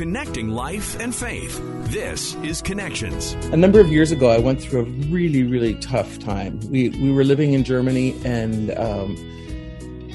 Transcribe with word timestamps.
connecting 0.00 0.48
life 0.48 0.98
and 0.98 1.14
faith. 1.14 1.60
This 1.90 2.34
is 2.36 2.62
Connections. 2.62 3.34
A 3.52 3.56
number 3.58 3.80
of 3.80 3.88
years 3.88 4.10
ago, 4.10 4.30
I 4.30 4.38
went 4.38 4.58
through 4.58 4.80
a 4.80 4.84
really, 5.10 5.42
really 5.42 5.74
tough 5.74 6.18
time. 6.20 6.58
We, 6.70 6.88
we 6.88 7.12
were 7.12 7.22
living 7.22 7.52
in 7.52 7.64
Germany 7.64 8.18
and 8.24 8.70
um, 8.78 9.14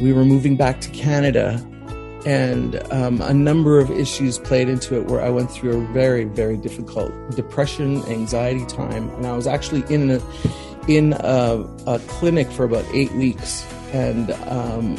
we 0.02 0.12
were 0.12 0.26
moving 0.26 0.58
back 0.58 0.82
to 0.82 0.90
Canada. 0.90 1.63
And 2.26 2.82
um, 2.92 3.21
a 3.21 3.32
number 3.32 3.78
of 3.78 3.92
issues 3.92 4.40
played 4.40 4.70
into 4.70 4.98
it 4.98 5.06
where 5.06 5.21
I 5.21 5.29
went 5.29 5.52
through 5.52 5.79
a 5.79 5.94
very, 5.94 6.24
very 6.24 6.58
difficult 6.58 7.12
depression, 7.36 8.04
anxiety 8.06 8.65
time. 8.65 9.12
And 9.12 9.28
I 9.28 9.36
was 9.36 9.46
actually 9.46 9.83
in 9.94 10.10
a, 10.10 10.22
in 10.88 11.13
a, 11.13 11.63
a 11.86 11.99
clinic 12.08 12.49
for 12.49 12.63
about 12.63 12.86
eight 12.92 13.12
weeks. 13.12 13.63
And 13.94 14.31
um, 14.47 14.97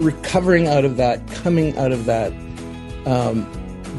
recovering 0.00 0.66
out 0.66 0.84
of 0.84 0.96
that, 0.96 1.24
coming 1.28 1.78
out 1.78 1.92
of 1.92 2.06
that, 2.06 2.32
um, 3.06 3.46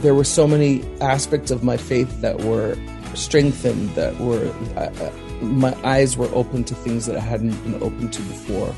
there 0.02 0.16
were 0.16 0.24
so 0.24 0.48
many 0.48 0.84
aspects 1.00 1.52
of 1.52 1.64
my 1.64 1.78
faith 1.78 2.22
that 2.22 2.42
were 2.42 2.78
strengthened, 3.16 3.90
that 3.96 4.18
were 4.20 4.54
uh, 4.76 4.92
uh, 5.04 5.12
my 5.44 5.76
eyes 5.84 6.18
were 6.18 6.30
open 6.34 6.64
to 6.66 6.76
things 6.76 7.06
that 7.06 7.16
I 7.16 7.20
hadn't 7.20 7.52
been 7.64 7.76
open 7.76 8.10
to 8.10 8.22
before, 8.24 8.74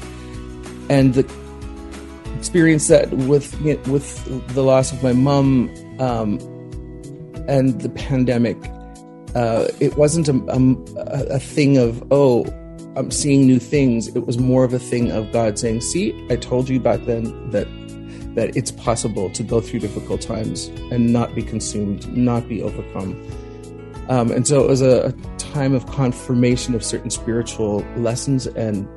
and 0.90 1.14
the 1.14 1.26
experience 2.38 2.88
that 2.88 3.12
with 3.12 3.60
with 3.88 4.54
the 4.54 4.64
loss 4.64 4.92
of 4.92 5.02
my 5.04 5.14
mom 5.14 5.70
um, 6.00 6.40
and 7.48 7.80
the 7.82 7.90
pandemic, 7.90 8.58
uh, 9.36 9.68
it 9.80 9.96
wasn't 9.98 10.28
a, 10.28 10.36
a, 10.98 11.36
a 11.36 11.40
thing 11.40 11.78
of 11.78 12.04
oh 12.12 12.46
I'm 12.96 13.12
seeing 13.12 13.46
new 13.46 13.60
things. 13.60 14.08
It 14.10 14.26
was 14.26 14.38
more 14.38 14.64
of 14.64 14.74
a 14.74 14.80
thing 14.80 15.12
of 15.12 15.32
God 15.32 15.60
saying, 15.60 15.82
"See, 15.82 16.14
I 16.30 16.36
told 16.36 16.70
you 16.70 16.80
back 16.80 17.02
then 17.06 17.50
that 17.52 17.68
that 18.36 18.56
it's 18.56 18.72
possible 18.72 19.30
to 19.32 19.44
go 19.44 19.60
through 19.62 19.80
difficult 19.80 20.22
times 20.22 20.68
and 20.92 21.12
not 21.12 21.34
be 21.36 21.42
consumed, 21.42 22.08
not 22.16 22.48
be 22.48 22.62
overcome." 22.62 23.20
Um, 24.08 24.32
and 24.32 24.48
so 24.48 24.64
it 24.64 24.68
was 24.68 24.82
a, 24.82 25.08
a 25.08 25.38
time 25.38 25.74
of 25.74 25.88
confirmation 25.88 26.76
of 26.76 26.84
certain 26.84 27.10
spiritual 27.10 27.80
lessons 27.98 28.46
and 28.46 28.88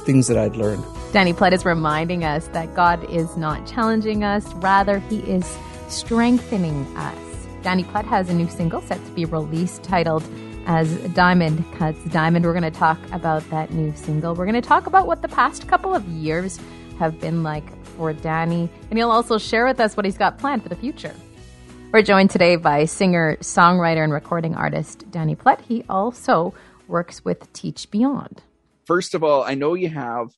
things 0.00 0.26
that 0.26 0.36
I'd 0.36 0.56
learned. 0.56 0.84
Danny 1.12 1.32
Plett 1.32 1.52
is 1.52 1.64
reminding 1.64 2.24
us 2.24 2.48
that 2.48 2.74
God 2.74 3.08
is 3.10 3.36
not 3.36 3.66
challenging 3.66 4.24
us; 4.24 4.46
rather, 4.54 4.98
He 4.98 5.20
is 5.20 5.56
strengthening 5.88 6.84
us. 6.96 7.18
Danny 7.62 7.84
Plett 7.84 8.04
has 8.04 8.28
a 8.28 8.34
new 8.34 8.48
single 8.48 8.80
set 8.80 9.04
to 9.04 9.10
be 9.12 9.24
released 9.24 9.82
titled 9.82 10.22
as 10.66 10.92
Diamond 11.14 11.64
Cuts 11.74 12.02
Diamond. 12.06 12.44
We're 12.44 12.52
going 12.52 12.70
to 12.70 12.78
talk 12.78 12.98
about 13.12 13.48
that 13.50 13.72
new 13.72 13.94
single. 13.96 14.34
We're 14.34 14.46
going 14.46 14.60
to 14.60 14.68
talk 14.68 14.86
about 14.86 15.06
what 15.06 15.22
the 15.22 15.28
past 15.28 15.66
couple 15.68 15.94
of 15.94 16.06
years 16.08 16.60
have 16.98 17.20
been 17.20 17.42
like 17.42 17.64
for 17.96 18.12
Danny, 18.12 18.68
and 18.90 18.98
he'll 18.98 19.10
also 19.10 19.38
share 19.38 19.64
with 19.64 19.80
us 19.80 19.96
what 19.96 20.04
he's 20.04 20.18
got 20.18 20.38
planned 20.38 20.62
for 20.62 20.68
the 20.68 20.76
future. 20.76 21.14
We're 21.92 22.02
joined 22.02 22.30
today 22.30 22.56
by 22.56 22.84
singer, 22.84 23.36
songwriter, 23.40 24.04
and 24.04 24.12
recording 24.12 24.54
artist 24.54 25.10
Danny 25.10 25.34
Plett. 25.34 25.60
He 25.62 25.84
also 25.88 26.54
works 26.88 27.24
with 27.24 27.52
Teach 27.52 27.90
Beyond. 27.90 28.42
First 28.84 29.14
of 29.14 29.24
all, 29.24 29.42
I 29.42 29.54
know 29.54 29.74
you 29.74 29.88
have 29.88 30.28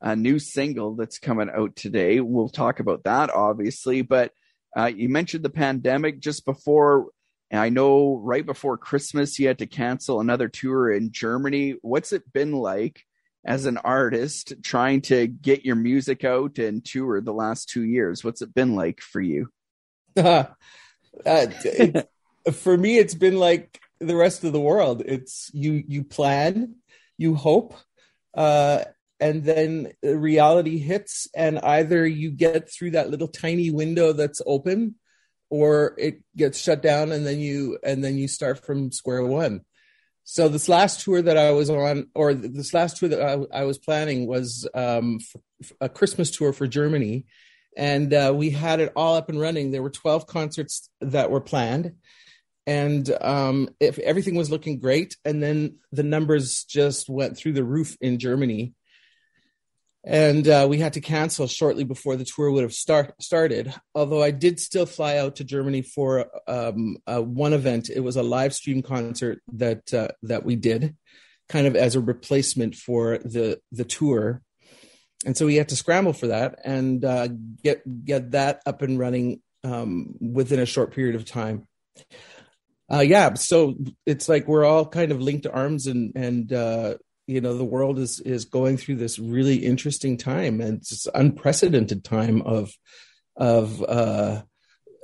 a 0.00 0.16
new 0.16 0.38
single 0.38 0.94
that's 0.94 1.18
coming 1.18 1.50
out 1.54 1.76
today. 1.76 2.20
We'll 2.20 2.48
talk 2.48 2.80
about 2.80 3.04
that, 3.04 3.30
obviously, 3.30 4.02
but 4.02 4.32
uh, 4.76 4.86
you 4.86 5.08
mentioned 5.08 5.44
the 5.44 5.50
pandemic 5.50 6.20
just 6.20 6.44
before 6.44 7.08
and 7.50 7.60
I 7.60 7.68
know 7.68 8.20
right 8.22 8.46
before 8.46 8.78
Christmas, 8.78 9.38
you 9.38 9.48
had 9.48 9.58
to 9.58 9.66
cancel 9.66 10.20
another 10.20 10.48
tour 10.48 10.90
in 10.90 11.10
Germany. 11.10 11.74
What's 11.82 12.12
it 12.12 12.32
been 12.32 12.52
like 12.52 13.04
as 13.44 13.66
an 13.66 13.78
artist 13.78 14.54
trying 14.62 15.00
to 15.02 15.26
get 15.26 15.64
your 15.64 15.76
music 15.76 16.24
out 16.24 16.58
and 16.58 16.84
tour 16.84 17.20
the 17.20 17.32
last 17.32 17.68
two 17.68 17.84
years? 17.84 18.22
What's 18.22 18.42
it 18.42 18.54
been 18.54 18.74
like 18.74 19.00
for 19.00 19.20
you? 19.20 19.48
Uh, 21.26 21.46
it, 21.64 22.08
for 22.52 22.76
me, 22.76 22.96
it's 22.96 23.16
been 23.16 23.36
like 23.36 23.80
the 23.98 24.14
rest 24.14 24.44
of 24.44 24.52
the 24.52 24.60
world. 24.60 25.02
It's 25.04 25.50
you, 25.52 25.82
you 25.88 26.04
plan, 26.04 26.76
you 27.18 27.34
hope, 27.34 27.74
uh, 28.32 28.84
and 29.18 29.42
then 29.42 29.90
reality 30.04 30.78
hits, 30.78 31.26
and 31.34 31.58
either 31.58 32.06
you 32.06 32.30
get 32.30 32.70
through 32.70 32.92
that 32.92 33.10
little 33.10 33.26
tiny 33.26 33.72
window 33.72 34.12
that's 34.12 34.40
open 34.46 34.94
or 35.50 35.94
it 35.98 36.22
gets 36.36 36.58
shut 36.58 36.80
down 36.80 37.12
and 37.12 37.26
then 37.26 37.40
you 37.40 37.78
and 37.82 38.02
then 38.02 38.16
you 38.16 38.28
start 38.28 38.64
from 38.64 38.92
square 38.92 39.24
one 39.24 39.62
so 40.24 40.48
this 40.48 40.68
last 40.68 41.00
tour 41.00 41.20
that 41.20 41.36
i 41.36 41.50
was 41.50 41.70
on 41.70 42.06
or 42.14 42.34
this 42.34 42.74
last 42.74 42.96
tour 42.96 43.08
that 43.08 43.22
i, 43.22 43.60
I 43.60 43.64
was 43.64 43.78
planning 43.78 44.26
was 44.26 44.68
um, 44.74 45.18
a 45.80 45.88
christmas 45.88 46.30
tour 46.30 46.52
for 46.52 46.66
germany. 46.66 47.26
And 47.76 48.12
uh, 48.12 48.32
we 48.34 48.50
had 48.50 48.80
it 48.80 48.92
all 48.96 49.14
up 49.14 49.28
and 49.28 49.40
running. 49.40 49.70
There 49.70 49.82
were 49.82 49.90
12 49.90 50.26
concerts 50.26 50.90
that 51.00 51.30
were 51.30 51.40
planned. 51.40 51.92
And 52.66 53.10
um, 53.20 53.70
if 53.80 53.98
everything 53.98 54.34
was 54.34 54.50
looking 54.50 54.78
great 54.78 55.16
and 55.24 55.42
then 55.42 55.78
the 55.92 56.02
numbers 56.02 56.64
just 56.64 57.08
went 57.08 57.36
through 57.36 57.54
the 57.54 57.64
roof 57.64 57.96
in 58.00 58.18
germany 58.18 58.74
and 60.04 60.48
uh, 60.48 60.66
we 60.68 60.78
had 60.78 60.94
to 60.94 61.00
cancel 61.00 61.46
shortly 61.46 61.84
before 61.84 62.16
the 62.16 62.24
tour 62.24 62.50
would 62.50 62.62
have 62.62 62.72
start, 62.72 63.14
started. 63.20 63.74
Although 63.94 64.22
I 64.22 64.30
did 64.30 64.58
still 64.58 64.86
fly 64.86 65.18
out 65.18 65.36
to 65.36 65.44
Germany 65.44 65.82
for 65.82 66.30
um, 66.46 66.96
uh, 67.06 67.20
one 67.20 67.52
event. 67.52 67.90
It 67.90 68.00
was 68.00 68.16
a 68.16 68.22
live 68.22 68.54
stream 68.54 68.82
concert 68.82 69.40
that 69.52 69.92
uh, 69.92 70.08
that 70.22 70.44
we 70.44 70.56
did, 70.56 70.96
kind 71.48 71.66
of 71.66 71.76
as 71.76 71.96
a 71.96 72.00
replacement 72.00 72.74
for 72.74 73.18
the 73.18 73.60
the 73.72 73.84
tour. 73.84 74.42
And 75.26 75.36
so 75.36 75.44
we 75.44 75.56
had 75.56 75.68
to 75.68 75.76
scramble 75.76 76.14
for 76.14 76.28
that 76.28 76.60
and 76.64 77.04
uh, 77.04 77.28
get 77.62 77.82
get 78.04 78.30
that 78.30 78.62
up 78.64 78.80
and 78.80 78.98
running 78.98 79.42
um, 79.64 80.14
within 80.18 80.60
a 80.60 80.66
short 80.66 80.94
period 80.94 81.14
of 81.14 81.26
time. 81.26 81.66
Uh, 82.90 83.00
yeah, 83.00 83.34
so 83.34 83.76
it's 84.06 84.28
like 84.28 84.48
we're 84.48 84.64
all 84.64 84.86
kind 84.86 85.12
of 85.12 85.20
linked 85.20 85.46
arms 85.46 85.86
and 85.86 86.12
and 86.16 86.52
uh, 86.52 86.94
you 87.30 87.40
know 87.40 87.56
the 87.56 87.64
world 87.64 87.98
is 87.98 88.18
is 88.20 88.44
going 88.44 88.76
through 88.76 88.96
this 88.96 89.18
really 89.18 89.56
interesting 89.56 90.16
time 90.16 90.60
and 90.60 90.78
it's 90.78 91.06
unprecedented 91.14 92.02
time 92.04 92.42
of 92.42 92.72
of 93.36 93.82
uh 93.84 94.42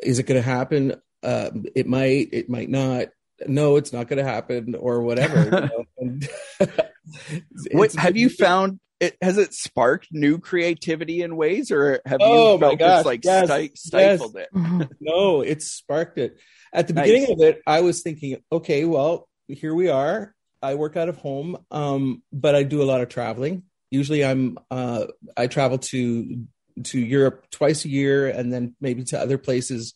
is 0.03 0.19
it 0.19 0.27
going 0.27 0.41
to 0.41 0.49
happen 0.49 0.95
uh 1.23 1.51
it 1.75 1.87
might 1.87 2.29
it 2.33 2.51
might 2.51 2.69
not 2.69 3.09
no 3.47 3.77
it's 3.77 3.93
not 3.93 4.09
going 4.09 4.19
to 4.19 4.31
happen 4.31 4.75
or 4.75 5.03
whatever 5.03 5.45
you 5.45 5.51
know? 5.51 5.85
and, 5.99 6.29
what 7.73 7.95
have 7.95 8.17
you 8.17 8.29
found 8.29 8.81
it 8.99 9.17
has 9.23 9.39
it 9.39 9.55
sparked 9.55 10.09
new 10.11 10.39
creativity 10.39 11.23
in 11.23 11.37
ways 11.37 11.71
or 11.71 12.01
have 12.05 12.21
you 12.21 12.27
oh 12.27 12.59
felt 12.59 12.79
gosh, 12.79 12.99
it's 12.99 13.07
like 13.07 13.25
yes, 13.25 13.47
sti- 13.47 13.71
stifled 13.75 14.35
yes. 14.35 14.49
it 14.53 14.89
no 15.01 15.43
it's 15.43 15.71
sparked 15.71 16.19
it 16.19 16.39
at 16.73 16.89
the 16.89 16.95
nice. 16.95 17.07
beginning 17.07 17.33
of 17.33 17.41
it 17.41 17.63
i 17.67 17.83
was 17.83 18.03
thinking 18.03 18.43
okay 18.51 18.85
well 18.85 19.29
here 19.47 19.75
we 19.75 19.89
are 19.89 20.35
I 20.67 20.75
work 20.75 20.97
out 20.97 21.09
of 21.09 21.17
home, 21.17 21.59
um, 21.71 22.23
but 22.33 22.57
I 22.57 22.65
do 22.65 22.83
a 22.83 22.85
lot 22.91 23.01
of 23.01 23.09
traveling. 23.09 23.63
Usually, 23.91 24.25
I'm 24.25 24.59
uh, 24.71 25.07
I 25.37 25.47
travel 25.47 25.79
to 25.79 26.45
to 26.85 26.99
Europe 26.99 27.47
twice 27.51 27.85
a 27.85 27.89
year, 27.89 28.29
and 28.29 28.53
then 28.53 28.75
maybe 28.81 29.05
to 29.05 29.19
other 29.19 29.39
places. 29.39 29.95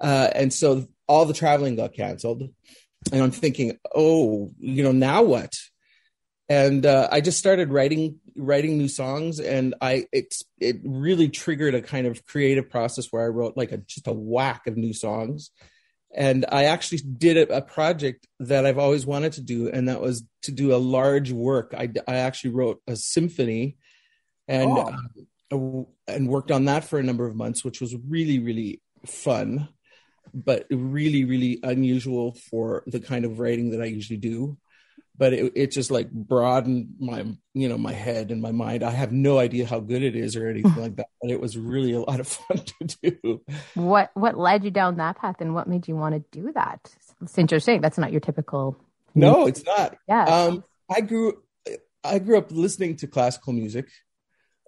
Uh, 0.00 0.28
and 0.34 0.52
so 0.52 0.86
all 1.06 1.24
the 1.24 1.34
traveling 1.34 1.76
got 1.76 1.94
canceled, 1.94 2.42
and 3.12 3.22
I'm 3.22 3.30
thinking, 3.30 3.78
oh, 3.94 4.50
you 4.58 4.82
know, 4.82 4.92
now 4.92 5.22
what? 5.22 5.54
And 6.48 6.84
uh, 6.84 7.08
I 7.10 7.20
just 7.20 7.38
started 7.38 7.70
writing 7.70 8.18
writing 8.36 8.78
new 8.78 8.88
songs, 8.88 9.38
and 9.38 9.76
I 9.80 10.06
it's 10.12 10.42
it 10.58 10.78
really 10.84 11.28
triggered 11.28 11.76
a 11.76 11.82
kind 11.82 12.08
of 12.08 12.26
creative 12.26 12.68
process 12.68 13.06
where 13.12 13.24
I 13.24 13.28
wrote 13.28 13.56
like 13.56 13.70
a 13.70 13.78
just 13.78 14.08
a 14.08 14.12
whack 14.12 14.66
of 14.66 14.76
new 14.76 14.92
songs 14.92 15.52
and 16.14 16.44
I 16.50 16.64
actually 16.64 16.98
did 16.98 17.50
a, 17.50 17.62
project 17.62 18.26
that 18.40 18.66
I've 18.66 18.78
always 18.78 19.06
wanted 19.06 19.32
to 19.34 19.40
do, 19.40 19.70
and 19.70 19.88
that 19.88 20.00
was 20.00 20.24
to 20.42 20.52
do 20.52 20.74
a 20.74 20.76
large 20.76 21.32
work. 21.32 21.74
I, 21.76 21.88
I 22.06 22.16
actually 22.16 22.50
wrote 22.50 22.82
a 22.86 22.96
symphony, 22.96 23.76
and 24.46 24.70
oh. 24.70 25.86
uh, 26.06 26.12
and 26.12 26.28
worked 26.28 26.50
on 26.50 26.66
that 26.66 26.84
for 26.84 26.98
a 26.98 27.02
number 27.02 27.26
of 27.26 27.36
months, 27.36 27.64
which 27.64 27.80
was 27.80 27.96
really 28.08 28.38
really 28.38 28.82
fun, 29.06 29.68
but 30.34 30.66
really 30.70 31.24
really 31.24 31.60
unusual 31.62 32.34
for 32.50 32.84
the 32.86 33.00
kind 33.00 33.24
of 33.24 33.38
writing 33.38 33.70
that 33.70 33.80
I 33.80 33.86
usually 33.86 34.18
do 34.18 34.58
but 35.16 35.32
it, 35.32 35.52
it 35.54 35.70
just 35.70 35.90
like 35.90 36.10
broadened 36.10 36.94
my 36.98 37.24
you 37.54 37.68
know 37.68 37.78
my 37.78 37.92
head 37.92 38.30
and 38.30 38.40
my 38.40 38.52
mind. 38.52 38.82
I 38.82 38.90
have 38.90 39.12
no 39.12 39.38
idea 39.38 39.66
how 39.66 39.80
good 39.80 40.02
it 40.02 40.16
is 40.16 40.36
or 40.36 40.48
anything 40.48 40.76
like 40.76 40.96
that 40.96 41.08
but 41.20 41.30
it 41.30 41.40
was 41.40 41.56
really 41.56 41.92
a 41.92 42.00
lot 42.00 42.20
of 42.20 42.28
fun 42.28 42.58
to 42.80 42.86
do. 43.02 43.40
What 43.74 44.10
what 44.14 44.38
led 44.38 44.64
you 44.64 44.70
down 44.70 44.96
that 44.96 45.18
path 45.18 45.36
and 45.40 45.54
what 45.54 45.68
made 45.68 45.88
you 45.88 45.96
want 45.96 46.14
to 46.14 46.40
do 46.40 46.52
that? 46.52 46.94
Since 47.26 47.50
you're 47.50 47.60
saying 47.60 47.80
that's 47.80 47.98
not 47.98 48.12
your 48.12 48.20
typical 48.20 48.76
no 49.14 49.46
it's 49.46 49.64
not. 49.64 49.96
Yeah. 50.08 50.24
Um 50.24 50.64
i 50.90 51.00
grew 51.00 51.42
i 52.04 52.18
grew 52.18 52.38
up 52.38 52.50
listening 52.50 52.96
to 52.96 53.06
classical 53.06 53.52
music. 53.52 53.88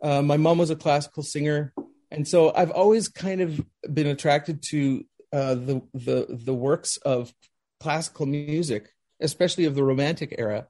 Uh, 0.03 0.21
my 0.21 0.37
mom 0.37 0.59
was 0.59 0.71
a 0.71 0.77
classical 0.77 1.23
singer 1.23 1.73
and 2.11 2.29
so 2.29 2.55
i've 2.55 2.71
always 2.71 3.09
kind 3.09 3.41
of 3.41 3.61
been 3.93 4.07
attracted 4.07 4.63
to 4.63 5.05
uh, 5.33 5.55
the 5.55 5.83
the 5.95 6.27
the 6.29 6.55
works 6.55 6.97
of 6.99 7.33
classical 7.81 8.27
music 8.27 8.94
especially 9.21 9.65
of 9.65 9.75
the 9.75 9.85
romantic 9.85 10.35
era. 10.39 10.67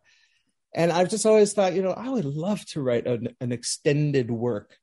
And 0.75 0.91
I've 0.91 1.11
just 1.11 1.27
always 1.27 1.53
thought, 1.53 1.75
you 1.75 1.83
know, 1.83 1.93
I 1.93 2.09
would 2.09 2.25
love 2.25 2.65
to 2.67 2.83
write 2.83 3.07
an, 3.07 3.29
an 3.41 3.53
extended 3.53 4.31
work. 4.31 4.77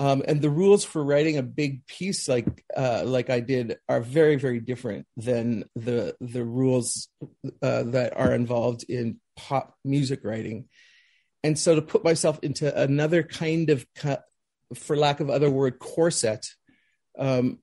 Um, 0.00 0.22
and 0.26 0.40
the 0.40 0.50
rules 0.50 0.84
for 0.84 1.04
writing 1.04 1.36
a 1.36 1.42
big 1.42 1.86
piece 1.86 2.28
like 2.28 2.64
uh, 2.76 3.04
like 3.04 3.30
I 3.30 3.38
did 3.38 3.76
are 3.88 4.00
very 4.00 4.34
very 4.34 4.58
different 4.58 5.06
than 5.16 5.64
the 5.76 6.16
the 6.20 6.44
rules 6.44 7.08
uh, 7.62 7.84
that 7.84 8.16
are 8.16 8.34
involved 8.34 8.84
in 8.88 9.20
pop 9.36 9.76
music 9.84 10.20
writing. 10.24 10.68
And 11.44 11.58
so 11.58 11.74
to 11.74 11.82
put 11.82 12.02
myself 12.02 12.38
into 12.42 12.74
another 12.74 13.22
kind 13.22 13.68
of, 13.68 13.86
for 14.74 14.96
lack 14.96 15.20
of 15.20 15.28
other 15.28 15.50
word, 15.50 15.78
corset 15.78 16.46
um, 17.18 17.58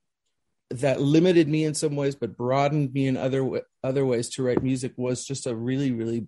that 0.70 1.02
limited 1.02 1.48
me 1.50 1.64
in 1.64 1.74
some 1.74 1.96
ways, 1.96 2.16
but 2.16 2.38
broadened 2.38 2.94
me 2.94 3.08
in 3.08 3.18
other 3.18 3.62
other 3.84 4.06
ways 4.06 4.30
to 4.30 4.44
write 4.44 4.64
music 4.64 4.94
was 4.96 5.26
just 5.26 5.48
a 5.48 5.56
really 5.56 5.92
really 5.92 6.28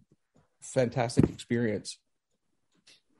fantastic 0.62 1.30
experience. 1.30 1.98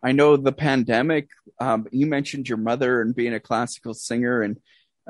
I 0.02 0.12
know 0.12 0.36
the 0.36 0.52
pandemic. 0.52 1.30
Um, 1.60 1.88
you 1.92 2.06
mentioned 2.08 2.50
your 2.50 2.58
mother 2.58 3.02
and 3.02 3.16
being 3.16 3.34
a 3.34 3.40
classical 3.40 3.94
singer, 3.94 4.42
and 4.42 4.58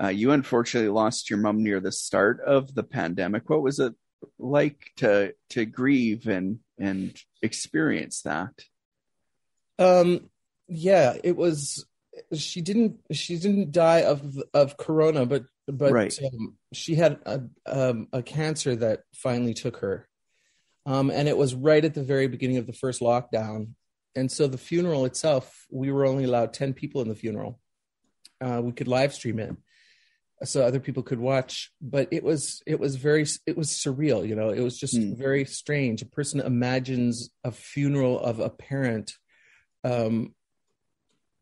uh, 0.01 0.09
you 0.09 0.31
unfortunately 0.31 0.89
lost 0.89 1.29
your 1.29 1.39
mom 1.39 1.63
near 1.63 1.79
the 1.79 1.91
start 1.91 2.41
of 2.41 2.73
the 2.75 2.83
pandemic. 2.83 3.49
What 3.49 3.63
was 3.63 3.79
it 3.79 3.93
like 4.37 4.91
to 4.97 5.33
to 5.49 5.65
grieve 5.65 6.27
and 6.27 6.59
and 6.77 7.19
experience 7.41 8.21
that? 8.21 8.53
Um, 9.79 10.29
yeah, 10.67 11.15
it 11.23 11.35
was. 11.35 11.85
She 12.35 12.61
didn't. 12.61 12.99
She 13.11 13.37
didn't 13.37 13.71
die 13.71 14.03
of 14.03 14.37
of 14.53 14.77
corona, 14.77 15.25
but 15.25 15.45
but 15.67 15.91
right. 15.91 16.17
um, 16.23 16.57
she 16.73 16.95
had 16.95 17.19
a 17.25 17.41
um, 17.65 18.07
a 18.11 18.21
cancer 18.21 18.75
that 18.75 19.03
finally 19.13 19.53
took 19.53 19.77
her, 19.77 20.07
um, 20.85 21.09
and 21.09 21.27
it 21.27 21.37
was 21.37 21.55
right 21.55 21.83
at 21.83 21.93
the 21.93 22.03
very 22.03 22.27
beginning 22.27 22.57
of 22.57 22.67
the 22.67 22.73
first 22.73 23.01
lockdown. 23.01 23.69
And 24.15 24.31
so 24.31 24.47
the 24.47 24.57
funeral 24.57 25.05
itself, 25.05 25.65
we 25.71 25.91
were 25.91 26.05
only 26.05 26.25
allowed 26.25 26.53
ten 26.53 26.73
people 26.73 27.01
in 27.01 27.07
the 27.07 27.15
funeral. 27.15 27.59
Uh, 28.41 28.61
we 28.61 28.73
could 28.73 28.87
live 28.87 29.13
stream 29.13 29.39
it, 29.39 29.55
so 30.43 30.63
other 30.63 30.81
people 30.81 31.01
could 31.01 31.19
watch. 31.19 31.71
But 31.81 32.09
it 32.11 32.23
was 32.23 32.61
it 32.67 32.79
was 32.79 32.97
very 32.97 33.25
it 33.47 33.57
was 33.57 33.69
surreal. 33.69 34.27
You 34.27 34.35
know, 34.35 34.49
it 34.49 34.61
was 34.61 34.77
just 34.77 34.95
mm. 34.95 35.17
very 35.17 35.45
strange. 35.45 36.01
A 36.01 36.05
person 36.05 36.41
imagines 36.41 37.29
a 37.43 37.51
funeral 37.51 38.19
of 38.19 38.39
a 38.39 38.49
parent 38.49 39.13
um, 39.85 40.35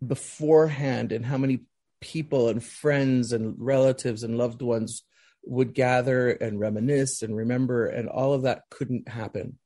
beforehand, 0.06 1.12
and 1.12 1.26
how 1.26 1.38
many 1.38 1.62
people 2.02 2.50
and 2.50 2.64
friends 2.64 3.32
and 3.32 3.56
relatives 3.58 4.24
and 4.24 4.38
loved 4.38 4.62
ones 4.62 5.04
would 5.44 5.74
gather 5.74 6.30
and 6.30 6.60
reminisce 6.60 7.22
and 7.22 7.36
remember 7.36 7.88
and 7.88 8.10
all 8.10 8.34
of 8.34 8.44
that 8.44 8.64
couldn't 8.70 9.08
happen. 9.08 9.58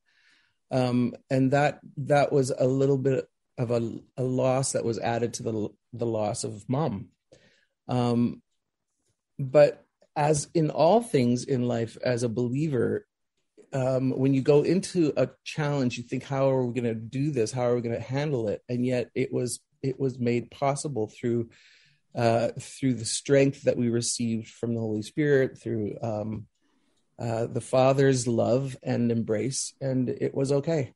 Um, 0.70 1.14
and 1.30 1.52
that 1.52 1.80
that 1.98 2.32
was 2.32 2.50
a 2.50 2.66
little 2.66 2.98
bit 2.98 3.28
of 3.58 3.70
a, 3.70 3.98
a 4.16 4.22
loss 4.22 4.72
that 4.72 4.84
was 4.84 4.98
added 4.98 5.34
to 5.34 5.42
the 5.42 5.68
the 5.92 6.06
loss 6.06 6.44
of 6.44 6.68
mom. 6.68 7.08
Um, 7.88 8.42
but 9.38 9.84
as 10.14 10.48
in 10.54 10.70
all 10.70 11.02
things 11.02 11.44
in 11.44 11.68
life 11.68 11.96
as 12.02 12.22
a 12.22 12.28
believer 12.28 13.06
um, 13.72 14.10
when 14.10 14.32
you 14.32 14.40
go 14.40 14.62
into 14.62 15.12
a 15.16 15.28
challenge 15.44 15.98
you 15.98 16.04
think 16.04 16.24
how 16.24 16.48
are 16.50 16.64
we 16.64 16.80
going 16.80 16.94
to 16.94 17.00
do 17.00 17.30
this? 17.30 17.52
How 17.52 17.64
are 17.64 17.74
we 17.74 17.82
going 17.82 17.94
to 17.94 18.00
handle 18.00 18.48
it? 18.48 18.62
And 18.68 18.84
yet 18.84 19.10
it 19.14 19.32
was 19.32 19.60
it 19.82 20.00
was 20.00 20.18
made 20.18 20.50
possible 20.50 21.08
through 21.08 21.50
uh, 22.16 22.48
through 22.58 22.94
the 22.94 23.04
strength 23.04 23.62
that 23.62 23.76
we 23.76 23.88
received 23.88 24.48
from 24.48 24.74
the 24.74 24.80
Holy 24.80 25.02
Spirit, 25.02 25.58
through 25.58 25.96
um, 26.02 26.46
uh, 27.18 27.46
the 27.46 27.60
Father's 27.60 28.26
love 28.26 28.76
and 28.82 29.12
embrace, 29.12 29.74
and 29.80 30.08
it 30.08 30.34
was 30.34 30.50
okay. 30.50 30.94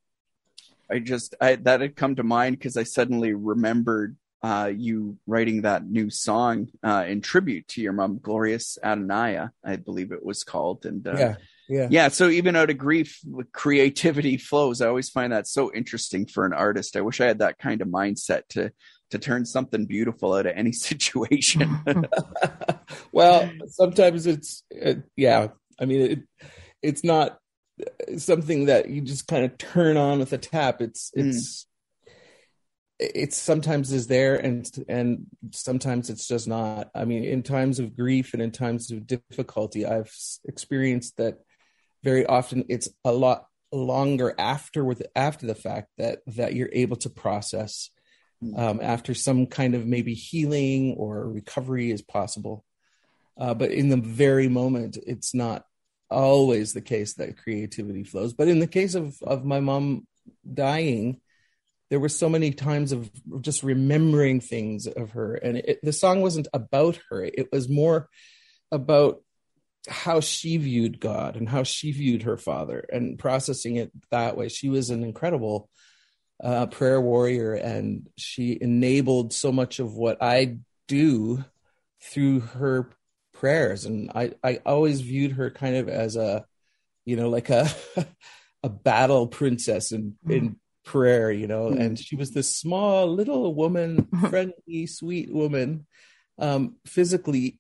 I 0.91 0.99
just 0.99 1.35
I, 1.41 1.57
that 1.57 1.83
had 1.83 1.95
come 1.95 2.17
to 2.17 2.23
mind 2.23 2.59
because 2.59 2.77
I 2.77 2.83
suddenly 2.83 3.33
remembered 3.33 4.17
uh, 4.43 4.73
you 4.75 5.19
writing 5.27 5.63
that 5.63 5.87
new 5.87 6.09
song 6.09 6.69
uh, 6.83 7.05
in 7.07 7.21
tribute 7.21 7.69
to 7.69 7.83
your 7.83 7.93
mom, 7.93 8.19
Glorious 8.19 8.79
Adonai, 8.83 9.49
I 9.63 9.77
believe 9.77 10.13
it 10.13 10.25
was 10.25 10.43
called, 10.43 10.87
and 10.87 11.07
uh, 11.07 11.17
yeah. 11.17 11.35
Yeah. 11.69 11.87
yeah. 11.89 12.09
So 12.09 12.29
even 12.29 12.57
out 12.57 12.71
of 12.71 12.79
grief, 12.79 13.21
creativity 13.53 14.37
flows. 14.39 14.81
I 14.81 14.89
always 14.89 15.09
find 15.09 15.33
that 15.33 15.47
so 15.47 15.73
interesting 15.73 16.27
for 16.27 16.45
an 16.45 16.53
artist. 16.53 16.97
I 16.97 17.01
wish 17.01 17.21
I 17.21 17.27
had 17.27 17.39
that 17.39 17.59
kind 17.59 17.81
of 17.81 17.87
mindset 17.87 18.49
to 18.51 18.73
to 19.11 19.19
turn 19.19 19.45
something 19.45 19.87
beautiful 19.87 20.35
out 20.35 20.47
of 20.47 20.57
any 20.57 20.73
situation. 20.89 21.81
well, 23.13 23.51
sometimes 23.69 24.27
it's 24.27 24.63
uh, 24.85 24.95
yeah. 25.17 25.49
I 25.79 25.85
mean, 25.87 26.01
it, 26.01 26.19
it's 26.83 27.05
not 27.05 27.39
something 28.19 28.67
that 28.67 28.91
you 28.91 29.01
just 29.01 29.27
kind 29.27 29.45
of 29.45 29.57
turn 29.57 29.97
on 29.97 30.19
with 30.19 30.33
a 30.33 30.39
tap. 30.39 30.81
It's 30.81 31.11
hmm. 31.15 31.29
it's 31.29 31.67
mm. 31.67 32.13
it's 32.99 33.37
sometimes 33.37 33.93
is 33.93 34.07
there 34.07 34.37
and 34.37 34.69
and 34.89 35.27
sometimes 35.53 36.11
it's 36.11 36.27
just 36.27 36.49
not. 36.49 36.91
I 36.95 37.05
mean, 37.05 37.25
in 37.25 37.43
times 37.43 37.79
of 37.79 37.97
grief 37.97 38.35
and 38.35 38.43
in 38.43 38.51
times 38.51 38.91
of 38.91 39.07
difficulty, 39.07 39.87
I've 39.87 40.13
experienced 40.45 41.17
that 41.17 41.39
very 42.03 42.25
often 42.25 42.65
it's 42.69 42.89
a 43.05 43.13
lot 43.13 43.47
longer 43.73 44.35
after 44.39 44.85
with 44.85 45.03
after 45.15 45.47
the 45.47 45.55
fact 45.55 45.89
that 45.97 46.21
that 46.27 46.55
you're 46.55 46.71
able 46.73 46.97
to 46.97 47.09
process 47.09 47.91
um, 48.57 48.81
after 48.83 49.15
some 49.15 49.47
kind 49.47 49.75
of 49.75 49.87
maybe 49.87 50.15
healing 50.15 50.95
or 50.97 51.29
recovery 51.29 51.91
is 51.91 52.03
possible. 52.03 52.65
Uh, 53.39 53.55
but 53.55 53.71
in 53.71 53.89
the 53.89 53.97
very 53.97 54.49
moment, 54.49 54.99
it's 55.07 55.35
not 55.35 55.65
always 56.11 56.73
the 56.73 56.81
case 56.81 57.15
that 57.15 57.39
creativity 57.39 58.05
flows. 58.05 58.33
But 58.33 58.49
in 58.49 58.59
the 58.59 58.67
case 58.67 58.95
of, 58.95 59.23
of 59.23 59.45
my 59.45 59.61
mom 59.61 60.07
dying, 60.53 61.21
there 61.89 62.01
were 62.01 62.09
so 62.09 62.29
many 62.29 62.53
times 62.53 62.93
of 62.93 63.11
just 63.41 63.63
remembering 63.63 64.41
things 64.41 64.87
of 64.87 65.13
her. 65.13 65.35
And 65.35 65.59
it, 65.59 65.81
the 65.83 65.93
song 65.93 66.23
wasn't 66.23 66.49
about 66.53 66.99
her, 67.11 67.25
it 67.25 67.49
was 67.53 67.69
more 67.69 68.09
about 68.71 69.23
how 69.89 70.21
she 70.21 70.57
viewed 70.59 71.01
God 71.01 71.37
and 71.37 71.49
how 71.49 71.63
she 71.63 71.93
viewed 71.93 72.23
her 72.23 72.37
father 72.37 72.85
and 72.93 73.19
processing 73.19 73.77
it 73.77 73.91
that 74.11 74.37
way. 74.37 74.49
She 74.49 74.69
was 74.69 74.91
an 74.91 75.03
incredible 75.03 75.71
a 76.41 76.67
prayer 76.67 77.01
warrior, 77.01 77.55
and 77.55 78.09
she 78.17 78.59
enabled 78.61 79.33
so 79.33 79.53
much 79.53 79.79
of 79.79 79.95
what 79.95 80.23
I 80.23 80.57
do 80.89 81.45
through 82.03 82.41
her 82.41 82.91
prayers. 83.35 83.85
And 83.85 84.11
I, 84.15 84.33
I 84.43 84.61
always 84.65 85.01
viewed 85.01 85.33
her 85.33 85.51
kind 85.51 85.77
of 85.77 85.89
as 85.89 86.17
a, 86.17 86.45
you 87.05 87.17
know, 87.17 87.29
like 87.29 87.51
a 87.51 87.69
a 88.63 88.69
battle 88.69 89.27
princess 89.27 89.93
in 89.93 90.17
mm. 90.27 90.35
in 90.35 90.57
prayer, 90.85 91.31
you 91.31 91.47
know. 91.47 91.71
Mm. 91.71 91.81
And 91.81 91.99
she 91.99 92.17
was 92.17 92.31
this 92.31 92.57
small 92.57 93.07
little 93.07 93.55
woman, 93.55 94.09
friendly, 94.29 94.87
sweet 94.87 95.33
woman, 95.33 95.87
um, 96.39 96.77
physically, 96.87 97.59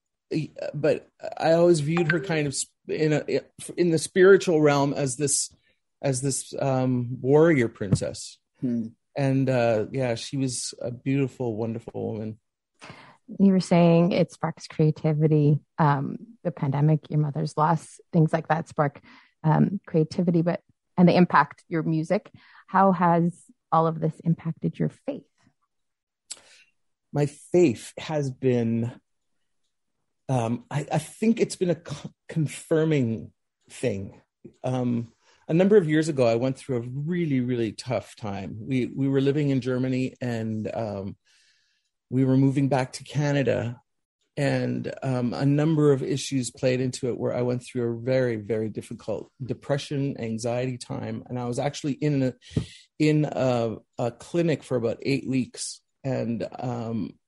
but 0.74 1.08
I 1.38 1.52
always 1.52 1.80
viewed 1.80 2.12
her 2.12 2.20
kind 2.20 2.46
of 2.46 2.56
in 2.88 3.12
a 3.12 3.40
in 3.76 3.90
the 3.90 3.98
spiritual 3.98 4.60
realm 4.60 4.94
as 4.94 5.16
this 5.16 5.54
as 6.02 6.22
this 6.22 6.54
um, 6.58 7.18
warrior 7.20 7.68
princess 7.68 8.38
Hmm. 8.60 8.88
And 9.16 9.50
uh, 9.50 9.86
yeah, 9.90 10.14
she 10.14 10.36
was 10.36 10.72
a 10.80 10.90
beautiful, 10.90 11.56
wonderful 11.56 12.12
woman. 12.12 12.38
You 13.38 13.52
were 13.52 13.60
saying 13.60 14.12
it 14.12 14.32
sparks 14.32 14.66
creativity. 14.66 15.60
Um, 15.78 16.16
the 16.42 16.50
pandemic, 16.50 17.10
your 17.10 17.20
mother's 17.20 17.56
loss, 17.56 18.00
things 18.12 18.32
like 18.32 18.48
that 18.48 18.68
spark 18.68 19.00
um, 19.44 19.80
creativity, 19.86 20.42
but 20.42 20.62
and 20.96 21.08
they 21.08 21.16
impact 21.16 21.64
your 21.68 21.82
music. 21.82 22.30
How 22.66 22.92
has 22.92 23.32
all 23.72 23.86
of 23.86 24.00
this 24.00 24.14
impacted 24.24 24.78
your 24.78 24.90
faith? 25.06 25.22
My 27.12 27.26
faith 27.26 27.92
has 27.98 28.30
been, 28.30 28.92
um, 30.28 30.64
I, 30.70 30.86
I, 30.92 30.98
think 30.98 31.40
it's 31.40 31.56
been 31.56 31.70
a 31.70 31.80
confirming 32.28 33.32
thing. 33.68 34.20
Um, 34.62 35.12
a 35.50 35.52
number 35.52 35.76
of 35.76 35.88
years 35.88 36.08
ago, 36.08 36.28
I 36.28 36.36
went 36.36 36.56
through 36.56 36.76
a 36.76 36.88
really, 36.88 37.40
really 37.40 37.72
tough 37.72 38.14
time. 38.14 38.56
We 38.60 38.86
we 38.86 39.08
were 39.08 39.20
living 39.20 39.50
in 39.50 39.60
Germany, 39.60 40.14
and 40.20 40.70
um, 40.72 41.16
we 42.08 42.24
were 42.24 42.36
moving 42.36 42.68
back 42.68 42.92
to 42.94 43.04
Canada, 43.04 43.80
and 44.36 44.94
um, 45.02 45.34
a 45.34 45.44
number 45.44 45.92
of 45.92 46.04
issues 46.04 46.52
played 46.52 46.80
into 46.80 47.08
it. 47.08 47.18
Where 47.18 47.34
I 47.34 47.42
went 47.42 47.64
through 47.64 47.90
a 47.90 48.00
very, 48.00 48.36
very 48.36 48.68
difficult 48.68 49.32
depression, 49.44 50.20
anxiety 50.20 50.78
time, 50.78 51.24
and 51.28 51.36
I 51.36 51.46
was 51.46 51.58
actually 51.58 51.94
in 51.94 52.22
a 52.22 52.34
in 53.00 53.24
a, 53.24 53.74
a 53.98 54.12
clinic 54.12 54.62
for 54.62 54.76
about 54.76 54.98
eight 55.02 55.28
weeks, 55.28 55.80
and 56.04 56.46
um, 56.60 57.18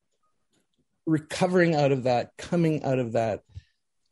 recovering 1.06 1.74
out 1.74 1.90
of 1.90 2.04
that, 2.04 2.36
coming 2.38 2.84
out 2.84 3.00
of 3.00 3.12
that. 3.14 3.40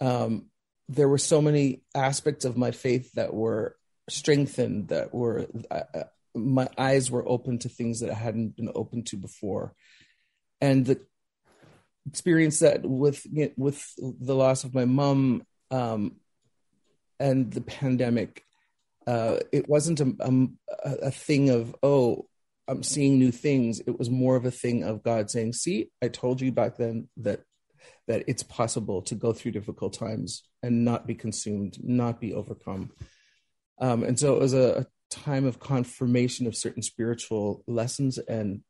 Um, 0.00 0.46
there 0.88 1.08
were 1.08 1.18
so 1.18 1.40
many 1.40 1.82
aspects 1.94 2.44
of 2.44 2.56
my 2.56 2.72
faith 2.72 3.12
that 3.12 3.32
were 3.32 3.76
strengthened 4.10 4.88
that 4.88 5.14
were 5.14 5.46
uh, 5.70 6.04
my 6.34 6.68
eyes 6.78 7.10
were 7.10 7.28
open 7.28 7.58
to 7.60 7.68
things 7.68 8.00
that 8.00 8.10
I 8.10 8.14
hadn't 8.14 8.56
been 8.56 8.70
open 8.74 9.04
to 9.04 9.16
before, 9.16 9.74
and 10.60 10.86
the 10.86 11.00
experience 12.06 12.60
that 12.60 12.84
with 12.84 13.26
with 13.56 13.84
the 13.98 14.34
loss 14.34 14.64
of 14.64 14.74
my 14.74 14.84
mom 14.84 15.42
um, 15.70 16.16
and 17.18 17.52
the 17.52 17.60
pandemic, 17.60 18.44
uh, 19.06 19.38
it 19.52 19.68
wasn't 19.68 20.00
a, 20.00 20.14
a, 20.84 20.90
a 21.06 21.10
thing 21.10 21.50
of 21.50 21.74
oh 21.82 22.26
I'm 22.70 22.84
seeing 22.84 23.18
new 23.18 23.32
things. 23.32 23.80
It 23.80 23.98
was 23.98 24.10
more 24.10 24.36
of 24.36 24.44
a 24.44 24.50
thing 24.50 24.84
of 24.84 25.02
God 25.02 25.30
saying, 25.30 25.54
"See, 25.54 25.90
I 26.00 26.08
told 26.08 26.40
you 26.40 26.52
back 26.52 26.76
then 26.76 27.08
that 27.16 27.40
that 28.06 28.24
it's 28.28 28.42
possible 28.42 29.02
to 29.02 29.14
go 29.14 29.32
through 29.32 29.52
difficult 29.52 29.92
times 29.92 30.42
and 30.62 30.84
not 30.84 31.06
be 31.06 31.14
consumed, 31.14 31.78
not 31.82 32.20
be 32.20 32.32
overcome." 32.32 32.92
Um, 33.80 34.02
and 34.02 34.18
so 34.18 34.34
it 34.34 34.40
was 34.40 34.54
a, 34.54 34.80
a 34.80 34.86
time 35.10 35.46
of 35.46 35.58
confirmation 35.58 36.46
of 36.46 36.54
certain 36.54 36.82
spiritual 36.82 37.64
lessons 37.66 38.18
and 38.18 38.62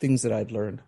things 0.00 0.22
that 0.22 0.32
I'd 0.32 0.50
learned. 0.50 0.80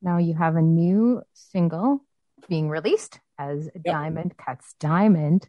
Now 0.00 0.18
you 0.18 0.34
have 0.34 0.56
a 0.56 0.62
new 0.62 1.22
single 1.34 2.04
being 2.48 2.68
released 2.68 3.20
as 3.38 3.68
yep. 3.74 3.84
Diamond 3.84 4.36
Cuts 4.36 4.74
Diamond. 4.78 5.48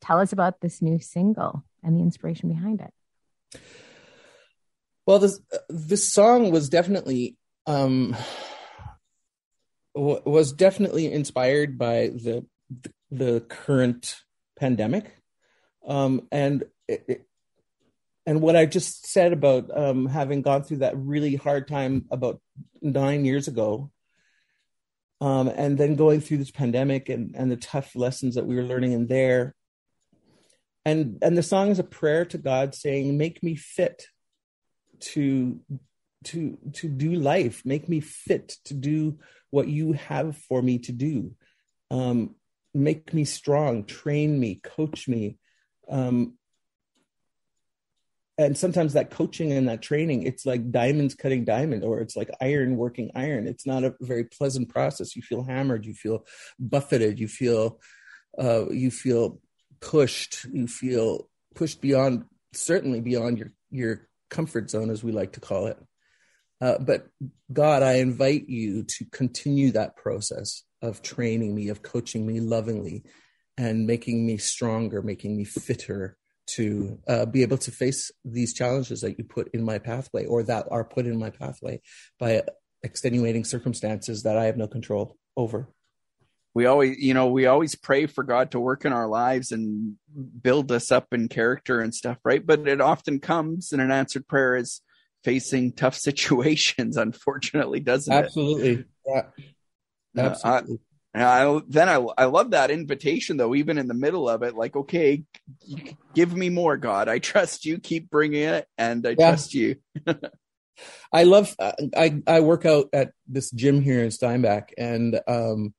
Tell 0.00 0.20
us 0.20 0.32
about 0.32 0.60
this 0.60 0.80
new 0.80 1.00
single 1.00 1.64
and 1.82 1.96
the 1.96 2.02
inspiration 2.02 2.48
behind 2.48 2.80
it. 2.80 3.60
Well, 5.06 5.18
this 5.18 5.40
this 5.68 6.12
song 6.12 6.50
was 6.50 6.68
definitely 6.68 7.36
um, 7.66 8.14
was 9.94 10.52
definitely 10.52 11.10
inspired 11.10 11.78
by 11.78 12.08
the 12.08 12.46
the 13.10 13.40
current 13.40 14.16
pandemic, 14.58 15.17
um, 15.86 16.28
and 16.30 16.64
it, 16.86 17.26
and 18.28 18.42
what 18.42 18.56
I 18.56 18.66
just 18.66 19.06
said 19.06 19.32
about 19.32 19.74
um, 19.74 20.04
having 20.04 20.42
gone 20.42 20.62
through 20.62 20.78
that 20.78 20.98
really 20.98 21.34
hard 21.34 21.66
time 21.66 22.04
about 22.10 22.42
nine 22.82 23.24
years 23.24 23.48
ago, 23.48 23.90
um, 25.22 25.48
and 25.48 25.78
then 25.78 25.96
going 25.96 26.20
through 26.20 26.36
this 26.36 26.50
pandemic 26.50 27.08
and, 27.08 27.34
and 27.34 27.50
the 27.50 27.56
tough 27.56 27.96
lessons 27.96 28.34
that 28.34 28.44
we 28.44 28.54
were 28.54 28.64
learning 28.64 28.92
in 28.92 29.06
there. 29.06 29.54
And 30.84 31.18
and 31.22 31.38
the 31.38 31.42
song 31.42 31.70
is 31.70 31.78
a 31.78 31.84
prayer 31.84 32.26
to 32.26 32.36
God 32.36 32.74
saying, 32.74 33.16
"Make 33.16 33.42
me 33.42 33.56
fit 33.56 34.04
to 35.00 35.60
to 36.24 36.58
to 36.74 36.86
do 36.86 37.14
life. 37.14 37.62
Make 37.64 37.88
me 37.88 38.00
fit 38.00 38.58
to 38.66 38.74
do 38.74 39.20
what 39.48 39.68
you 39.68 39.94
have 39.94 40.36
for 40.36 40.60
me 40.60 40.80
to 40.80 40.92
do. 40.92 41.34
Um, 41.90 42.34
make 42.74 43.14
me 43.14 43.24
strong. 43.24 43.84
Train 43.84 44.38
me. 44.38 44.60
Coach 44.62 45.08
me." 45.08 45.38
Um, 45.88 46.34
and 48.38 48.56
sometimes 48.56 48.92
that 48.92 49.10
coaching 49.10 49.52
and 49.52 49.68
that 49.68 49.82
training 49.82 50.22
it's 50.22 50.46
like 50.46 50.70
diamonds 50.70 51.16
cutting 51.16 51.44
diamond 51.44 51.82
or 51.82 52.00
it's 52.00 52.16
like 52.16 52.30
iron 52.40 52.76
working 52.76 53.10
iron. 53.14 53.48
It's 53.48 53.66
not 53.66 53.84
a 53.84 53.94
very 54.00 54.24
pleasant 54.24 54.68
process. 54.68 55.16
You 55.16 55.22
feel 55.22 55.42
hammered 55.42 55.84
you 55.84 55.94
feel 55.94 56.24
buffeted 56.58 57.18
you 57.18 57.28
feel 57.28 57.80
uh, 58.38 58.70
you 58.70 58.90
feel 58.90 59.40
pushed 59.80 60.44
you 60.52 60.68
feel 60.68 61.28
pushed 61.54 61.80
beyond 61.80 62.24
certainly 62.52 63.00
beyond 63.00 63.38
your 63.38 63.52
your 63.70 64.08
comfort 64.30 64.70
zone 64.70 64.90
as 64.90 65.02
we 65.02 65.12
like 65.12 65.32
to 65.32 65.40
call 65.40 65.66
it. 65.66 65.78
Uh, 66.60 66.78
but 66.78 67.06
god 67.52 67.84
i 67.84 67.94
invite 67.94 68.48
you 68.48 68.82
to 68.82 69.04
continue 69.12 69.70
that 69.70 69.96
process 69.96 70.64
of 70.82 71.02
training 71.02 71.54
me 71.54 71.68
of 71.68 71.82
coaching 71.82 72.26
me 72.26 72.40
lovingly 72.40 73.04
and 73.58 73.86
making 73.86 74.24
me 74.24 74.38
stronger 74.38 75.02
making 75.02 75.36
me 75.36 75.44
fitter 75.44 76.16
to 76.46 76.98
uh, 77.06 77.26
be 77.26 77.42
able 77.42 77.58
to 77.58 77.70
face 77.70 78.10
these 78.24 78.54
challenges 78.54 79.02
that 79.02 79.18
you 79.18 79.24
put 79.24 79.48
in 79.52 79.62
my 79.62 79.78
pathway 79.78 80.24
or 80.24 80.42
that 80.42 80.66
are 80.70 80.84
put 80.84 81.06
in 81.06 81.18
my 81.18 81.28
pathway 81.28 81.80
by 82.18 82.42
extenuating 82.82 83.44
circumstances 83.44 84.22
that 84.22 84.38
I 84.38 84.46
have 84.46 84.56
no 84.56 84.66
control 84.66 85.16
over. 85.36 85.68
We 86.54 86.64
always, 86.64 86.96
you 86.98 87.12
know, 87.12 87.26
we 87.26 87.46
always 87.46 87.74
pray 87.74 88.06
for 88.06 88.24
God 88.24 88.52
to 88.52 88.60
work 88.60 88.86
in 88.86 88.92
our 88.94 89.06
lives 89.06 89.52
and 89.52 89.96
build 90.42 90.72
us 90.72 90.90
up 90.90 91.08
in 91.12 91.28
character 91.28 91.80
and 91.80 91.94
stuff, 91.94 92.16
right? 92.24 92.44
But 92.44 92.66
it 92.66 92.80
often 92.80 93.20
comes 93.20 93.72
in 93.72 93.80
an 93.80 93.90
answered 93.90 94.26
prayer 94.26 94.56
is 94.56 94.80
facing 95.24 95.72
tough 95.72 95.94
situations, 95.98 96.96
unfortunately, 96.96 97.80
doesn't 97.80 98.12
Absolutely. 98.12 98.70
it? 98.70 98.86
Absolutely. 99.06 99.34
Yeah. 100.14 100.24
Absolutely. 100.24 100.74
Uh, 100.74 100.78
I, 101.26 101.60
then 101.68 101.88
I, 101.88 101.94
I 102.16 102.24
love 102.26 102.50
that 102.50 102.70
invitation 102.70 103.36
though, 103.36 103.54
even 103.54 103.78
in 103.78 103.88
the 103.88 103.94
middle 103.94 104.28
of 104.28 104.42
it, 104.42 104.54
like, 104.54 104.76
okay, 104.76 105.24
give 106.14 106.34
me 106.34 106.50
more, 106.50 106.76
God. 106.76 107.08
I 107.08 107.18
trust 107.18 107.64
you. 107.64 107.78
Keep 107.78 108.10
bringing 108.10 108.42
it, 108.42 108.66
and 108.76 109.06
I 109.06 109.10
yeah. 109.10 109.28
trust 109.28 109.54
you. 109.54 109.76
I 111.12 111.24
love. 111.24 111.56
I 111.58 112.22
I 112.26 112.40
work 112.40 112.66
out 112.66 112.88
at 112.92 113.12
this 113.26 113.50
gym 113.50 113.80
here 113.80 114.04
in 114.04 114.10
Steinbach, 114.10 114.70
and 114.76 115.18
um, 115.26 115.74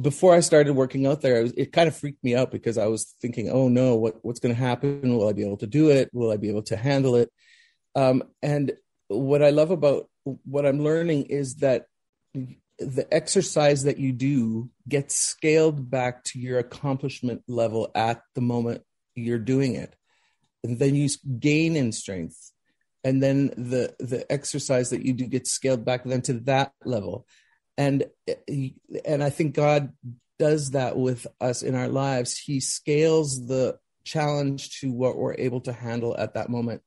before 0.00 0.34
I 0.34 0.40
started 0.40 0.74
working 0.74 1.06
out 1.06 1.20
there, 1.20 1.40
it, 1.40 1.42
was, 1.42 1.52
it, 1.52 1.72
kind 1.72 1.88
of 1.88 1.96
freaked 1.96 2.24
me 2.24 2.34
out 2.34 2.50
because 2.50 2.78
I 2.78 2.86
was 2.86 3.14
thinking, 3.20 3.50
oh 3.50 3.68
no, 3.68 3.96
what 3.96 4.16
what's 4.22 4.40
going 4.40 4.54
to 4.54 4.60
happen? 4.60 5.16
Will 5.16 5.28
I 5.28 5.32
be 5.32 5.44
able 5.44 5.58
to 5.58 5.66
do 5.66 5.90
it? 5.90 6.10
Will 6.12 6.30
I 6.30 6.36
be 6.36 6.48
able 6.48 6.62
to 6.64 6.76
handle 6.76 7.16
it? 7.16 7.30
Um, 7.94 8.22
and 8.42 8.72
what 9.08 9.42
I 9.42 9.50
love 9.50 9.70
about 9.70 10.08
what 10.24 10.64
I'm 10.64 10.82
learning 10.82 11.24
is 11.24 11.56
that 11.56 11.86
the 12.78 13.06
exercise 13.12 13.84
that 13.84 13.98
you 13.98 14.12
do 14.12 14.70
gets 14.88 15.14
scaled 15.14 15.90
back 15.90 16.24
to 16.24 16.38
your 16.38 16.58
accomplishment 16.58 17.42
level 17.46 17.90
at 17.94 18.22
the 18.34 18.40
moment 18.40 18.82
you're 19.14 19.38
doing 19.38 19.74
it. 19.76 19.94
And 20.62 20.78
then 20.78 20.94
you 20.94 21.08
gain 21.38 21.76
in 21.76 21.92
strength. 21.92 22.50
And 23.04 23.22
then 23.22 23.48
the 23.56 23.94
the 24.00 24.30
exercise 24.32 24.90
that 24.90 25.04
you 25.04 25.12
do 25.12 25.26
gets 25.26 25.50
scaled 25.50 25.84
back 25.84 26.04
then 26.04 26.22
to 26.22 26.34
that 26.44 26.72
level. 26.84 27.26
And 27.76 28.06
and 29.04 29.22
i 29.22 29.30
think 29.30 29.54
god 29.54 29.92
does 30.38 30.70
that 30.70 30.96
with 30.96 31.26
us 31.40 31.62
in 31.62 31.74
our 31.74 31.88
lives. 31.88 32.36
He 32.36 32.60
scales 32.60 33.46
the 33.46 33.78
challenge 34.04 34.80
to 34.80 34.90
what 34.90 35.16
we're 35.16 35.34
able 35.34 35.60
to 35.62 35.72
handle 35.72 36.16
at 36.16 36.34
that 36.34 36.48
moment. 36.48 36.82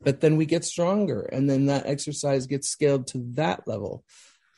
But 0.00 0.20
then 0.20 0.36
we 0.36 0.46
get 0.46 0.64
stronger 0.64 1.22
and 1.22 1.48
then 1.48 1.66
that 1.66 1.86
exercise 1.86 2.46
gets 2.46 2.68
scaled 2.68 3.08
to 3.08 3.26
that 3.34 3.66
level 3.66 4.04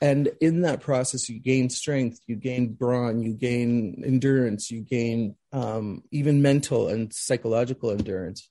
and 0.01 0.31
in 0.41 0.63
that 0.63 0.81
process 0.81 1.29
you 1.29 1.41
gain 1.41 1.69
strength 1.69 2.21
you 2.27 2.37
gain 2.37 2.73
brawn 2.73 3.21
you 3.21 3.33
gain 3.33 4.03
endurance 4.07 4.71
you 4.71 4.81
gain 4.81 5.35
um, 5.53 6.03
even 6.11 6.43
mental 6.43 6.89
and 6.89 7.13
psychological 7.13 7.91
endurance. 7.91 8.49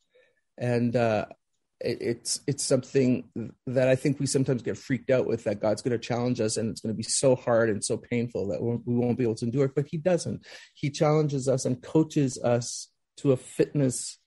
And 0.58 0.96
uh, 0.96 1.25
it, 1.80 1.98
it's 2.01 2.39
it's 2.48 2.63
something 2.63 3.25
that 3.68 3.88
i 3.88 3.96
think 3.96 4.20
we 4.20 4.25
sometimes 4.25 4.63
get 4.63 4.80
freaked 4.80 5.12
out 5.12 5.27
with 5.27 5.44
that 5.44 5.62
god's 5.62 5.84
going 5.84 5.92
to 5.92 6.00
challenge 6.00 6.42
us 6.42 6.58
and 6.58 6.72
it's 6.72 6.82
going 6.82 6.92
to 6.92 6.98
be 6.98 7.04
so 7.04 7.36
hard 7.36 7.70
and 7.70 7.86
so 7.86 7.98
painful 7.98 8.48
that 8.48 8.63
we 8.63 8.96
won't 8.96 9.18
be 9.18 9.24
able 9.24 9.36
to 9.36 9.46
endure 9.46 9.66
it. 9.66 9.75
But 9.75 9.88
he 9.88 9.98
doesn't. 9.98 10.46
He 10.74 10.89
challenges 10.89 11.48
us 11.48 11.66
and 11.66 11.82
coaches 11.82 12.39
us 12.44 12.89
to 13.18 13.32
a 13.32 13.38
fitness 13.38 14.18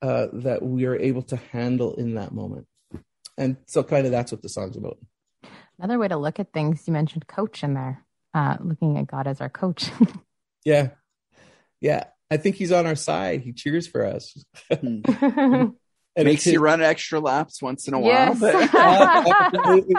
uh, 0.00 0.28
that 0.32 0.62
we 0.62 0.86
are 0.86 0.96
able 0.96 1.22
to 1.22 1.36
handle 1.36 1.94
in 1.94 2.14
that 2.14 2.32
moment. 2.32 2.66
And 3.36 3.56
so 3.66 3.82
kind 3.82 4.06
of 4.06 4.12
that's 4.12 4.32
what 4.32 4.42
the 4.42 4.48
song's 4.48 4.76
about 4.76 4.98
Another 5.78 5.98
way 5.98 6.08
to 6.08 6.16
look 6.16 6.38
at 6.38 6.52
things, 6.52 6.84
you 6.86 6.92
mentioned 6.92 7.26
coach 7.26 7.64
in 7.64 7.74
there, 7.74 8.04
uh, 8.32 8.56
looking 8.60 8.96
at 8.98 9.06
God 9.06 9.26
as 9.26 9.40
our 9.40 9.48
coach. 9.48 9.90
yeah. 10.64 10.90
Yeah. 11.80 12.04
I 12.30 12.36
think 12.36 12.56
he's 12.56 12.72
on 12.72 12.86
our 12.86 12.94
side. 12.94 13.42
He 13.42 13.52
cheers 13.52 13.86
for 13.86 14.04
us. 14.04 14.44
Hmm. 14.70 15.00
and 16.16 16.26
makes 16.26 16.46
you 16.46 16.60
run 16.60 16.80
extra 16.80 17.20
laps 17.20 17.60
once 17.60 17.88
in 17.88 17.94
a 17.94 18.00
yes. 18.00 18.40
while. 18.40 18.70
But... 18.70 18.72
yeah, 19.28 19.50
absolutely. 19.52 19.94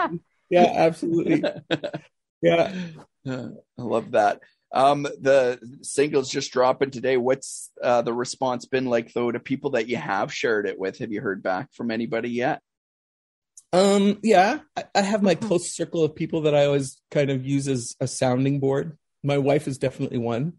Yeah, 0.50 0.72
absolutely. 0.74 1.44
Yeah. 2.42 2.74
I 3.26 3.82
love 3.82 4.12
that. 4.12 4.40
Um, 4.72 5.04
the 5.04 5.58
singles 5.82 6.28
just 6.28 6.52
dropping 6.52 6.90
today. 6.90 7.16
What's 7.16 7.70
uh, 7.82 8.02
the 8.02 8.12
response 8.12 8.66
been 8.66 8.86
like 8.86 9.12
though 9.12 9.30
to 9.30 9.40
people 9.40 9.70
that 9.70 9.88
you 9.88 9.96
have 9.96 10.32
shared 10.32 10.66
it 10.66 10.78
with? 10.78 10.98
Have 10.98 11.12
you 11.12 11.20
heard 11.20 11.42
back 11.42 11.72
from 11.72 11.90
anybody 11.90 12.30
yet? 12.30 12.60
Um, 13.72 14.18
yeah, 14.22 14.60
I, 14.76 14.84
I 14.94 15.00
have 15.02 15.22
my 15.22 15.34
mm-hmm. 15.34 15.46
close 15.46 15.74
circle 15.74 16.04
of 16.04 16.14
people 16.14 16.42
that 16.42 16.54
I 16.54 16.66
always 16.66 17.00
kind 17.10 17.30
of 17.30 17.44
use 17.44 17.68
as 17.68 17.96
a 18.00 18.06
sounding 18.06 18.60
board. 18.60 18.96
My 19.22 19.38
wife 19.38 19.68
is 19.68 19.78
definitely 19.78 20.18
one. 20.18 20.54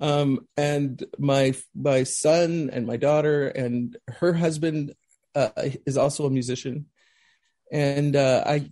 Um, 0.00 0.46
and 0.56 1.04
my 1.18 1.54
my 1.74 2.04
son 2.04 2.70
and 2.72 2.86
my 2.86 2.96
daughter 2.96 3.48
and 3.48 3.96
her 4.06 4.32
husband 4.32 4.94
uh, 5.34 5.50
is 5.86 5.96
also 5.96 6.24
a 6.24 6.30
musician, 6.30 6.86
and 7.72 8.14
uh, 8.14 8.44
I 8.46 8.70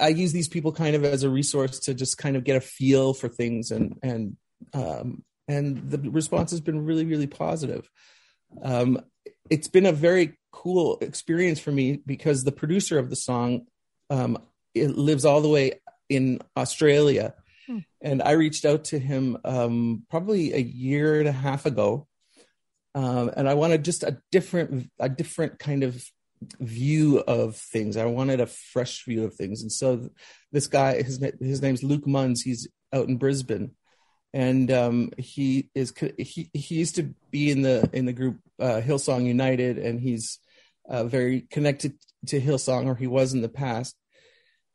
I 0.00 0.08
use 0.08 0.32
these 0.32 0.48
people 0.48 0.72
kind 0.72 0.96
of 0.96 1.04
as 1.04 1.22
a 1.22 1.30
resource 1.30 1.78
to 1.80 1.94
just 1.94 2.18
kind 2.18 2.36
of 2.36 2.44
get 2.44 2.56
a 2.56 2.60
feel 2.60 3.14
for 3.14 3.28
things 3.28 3.70
and 3.70 3.98
and 4.02 4.36
um, 4.74 5.22
and 5.46 5.90
the 5.90 6.10
response 6.10 6.50
has 6.50 6.60
been 6.60 6.84
really 6.84 7.04
really 7.04 7.28
positive. 7.28 7.88
Um, 8.62 9.00
it's 9.50 9.68
been 9.68 9.86
a 9.86 9.92
very 9.92 10.38
cool 10.52 10.98
experience 11.00 11.60
for 11.60 11.72
me 11.72 12.00
because 12.04 12.44
the 12.44 12.52
producer 12.52 12.98
of 12.98 13.10
the 13.10 13.16
song 13.16 13.66
um, 14.10 14.38
lives 14.74 15.24
all 15.24 15.40
the 15.40 15.48
way 15.48 15.80
in 16.08 16.40
Australia. 16.56 17.34
Hmm. 17.66 17.78
And 18.00 18.22
I 18.22 18.32
reached 18.32 18.64
out 18.64 18.84
to 18.84 18.98
him 18.98 19.38
um, 19.44 20.04
probably 20.10 20.54
a 20.54 20.58
year 20.58 21.18
and 21.18 21.28
a 21.28 21.32
half 21.32 21.66
ago. 21.66 22.06
Um, 22.94 23.30
and 23.36 23.48
I 23.48 23.54
wanted 23.54 23.84
just 23.84 24.02
a 24.02 24.20
different, 24.32 24.90
a 24.98 25.08
different 25.08 25.58
kind 25.58 25.84
of 25.84 26.02
view 26.60 27.18
of 27.18 27.56
things. 27.56 27.96
I 27.96 28.06
wanted 28.06 28.40
a 28.40 28.46
fresh 28.46 29.04
view 29.04 29.24
of 29.24 29.34
things. 29.34 29.62
And 29.62 29.70
so 29.70 30.10
this 30.52 30.66
guy, 30.66 31.02
his, 31.02 31.22
his 31.40 31.62
name's 31.62 31.82
Luke 31.82 32.06
Munns. 32.06 32.38
He's 32.42 32.66
out 32.92 33.08
in 33.08 33.16
Brisbane 33.16 33.72
and 34.32 34.70
um, 34.70 35.10
he 35.16 35.70
is 35.74 35.92
he 36.18 36.50
he 36.52 36.74
used 36.74 36.96
to 36.96 37.14
be 37.30 37.50
in 37.50 37.62
the 37.62 37.88
in 37.92 38.04
the 38.04 38.12
group 38.12 38.38
uh, 38.60 38.80
Hillsong 38.84 39.24
United, 39.24 39.78
and 39.78 40.00
he's 40.00 40.38
uh, 40.88 41.04
very 41.04 41.42
connected 41.42 41.94
to 42.26 42.40
Hillsong, 42.40 42.86
or 42.86 42.94
he 42.94 43.06
was 43.06 43.32
in 43.32 43.42
the 43.42 43.48
past. 43.48 43.96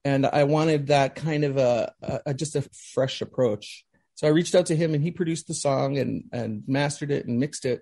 And 0.05 0.25
I 0.25 0.43
wanted 0.43 0.87
that 0.87 1.15
kind 1.15 1.45
of 1.45 1.57
a, 1.57 1.93
a 2.25 2.33
just 2.33 2.55
a 2.55 2.67
fresh 2.93 3.21
approach. 3.21 3.85
So 4.15 4.27
I 4.27 4.31
reached 4.31 4.55
out 4.55 4.65
to 4.67 4.75
him, 4.75 4.93
and 4.93 5.03
he 5.03 5.11
produced 5.11 5.47
the 5.47 5.53
song 5.53 5.97
and 5.97 6.25
and 6.31 6.63
mastered 6.67 7.11
it 7.11 7.25
and 7.25 7.39
mixed 7.39 7.65
it. 7.65 7.81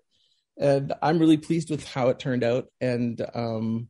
And 0.57 0.93
I'm 1.01 1.19
really 1.19 1.37
pleased 1.37 1.69
with 1.69 1.87
how 1.87 2.09
it 2.09 2.19
turned 2.19 2.43
out. 2.43 2.67
And 2.79 3.25
um, 3.33 3.87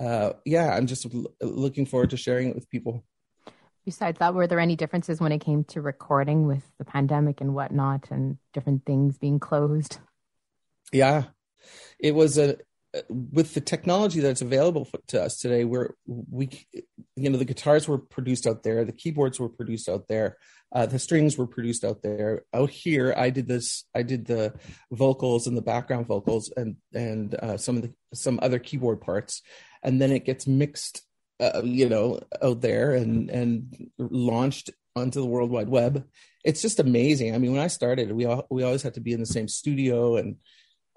uh, 0.00 0.32
yeah, 0.44 0.74
I'm 0.74 0.86
just 0.86 1.06
looking 1.40 1.86
forward 1.86 2.10
to 2.10 2.16
sharing 2.16 2.48
it 2.48 2.54
with 2.54 2.70
people. 2.70 3.04
Besides 3.88 4.18
that, 4.18 4.34
were 4.34 4.46
there 4.46 4.60
any 4.60 4.76
differences 4.76 5.18
when 5.18 5.32
it 5.32 5.38
came 5.38 5.64
to 5.64 5.80
recording 5.80 6.46
with 6.46 6.62
the 6.76 6.84
pandemic 6.84 7.40
and 7.40 7.54
whatnot, 7.54 8.10
and 8.10 8.36
different 8.52 8.84
things 8.84 9.16
being 9.16 9.40
closed? 9.40 9.96
Yeah, 10.92 11.22
it 11.98 12.14
was 12.14 12.36
a 12.36 12.58
with 13.08 13.54
the 13.54 13.62
technology 13.62 14.20
that's 14.20 14.42
available 14.42 14.86
to 15.06 15.22
us 15.22 15.38
today, 15.38 15.64
where 15.64 15.94
we, 16.06 16.50
you 17.16 17.30
know, 17.30 17.38
the 17.38 17.46
guitars 17.46 17.88
were 17.88 17.96
produced 17.96 18.46
out 18.46 18.62
there, 18.62 18.84
the 18.84 18.92
keyboards 18.92 19.40
were 19.40 19.48
produced 19.48 19.88
out 19.88 20.06
there, 20.06 20.36
uh, 20.70 20.84
the 20.84 20.98
strings 20.98 21.38
were 21.38 21.46
produced 21.46 21.82
out 21.82 22.02
there. 22.02 22.44
Out 22.52 22.68
here, 22.68 23.14
I 23.16 23.30
did 23.30 23.48
this. 23.48 23.84
I 23.94 24.02
did 24.02 24.26
the 24.26 24.52
vocals 24.92 25.46
and 25.46 25.56
the 25.56 25.62
background 25.62 26.06
vocals 26.06 26.52
and 26.54 26.76
and 26.92 27.34
uh, 27.34 27.56
some 27.56 27.76
of 27.76 27.82
the 27.84 27.94
some 28.12 28.38
other 28.42 28.58
keyboard 28.58 29.00
parts, 29.00 29.40
and 29.82 29.98
then 29.98 30.12
it 30.12 30.26
gets 30.26 30.46
mixed, 30.46 31.07
uh, 31.40 31.62
you 31.64 31.88
know, 31.88 32.20
out 32.42 32.60
there 32.60 32.94
and 32.94 33.30
and 33.30 33.90
launched 33.98 34.70
onto 34.96 35.20
the 35.20 35.26
World 35.26 35.50
Wide 35.50 35.68
Web. 35.68 36.06
It's 36.44 36.62
just 36.62 36.80
amazing. 36.80 37.34
I 37.34 37.38
mean, 37.38 37.52
when 37.52 37.60
I 37.60 37.68
started, 37.68 38.12
we 38.12 38.24
all, 38.24 38.46
we 38.50 38.62
always 38.62 38.82
had 38.82 38.94
to 38.94 39.00
be 39.00 39.12
in 39.12 39.20
the 39.20 39.26
same 39.26 39.48
studio 39.48 40.16
and 40.16 40.36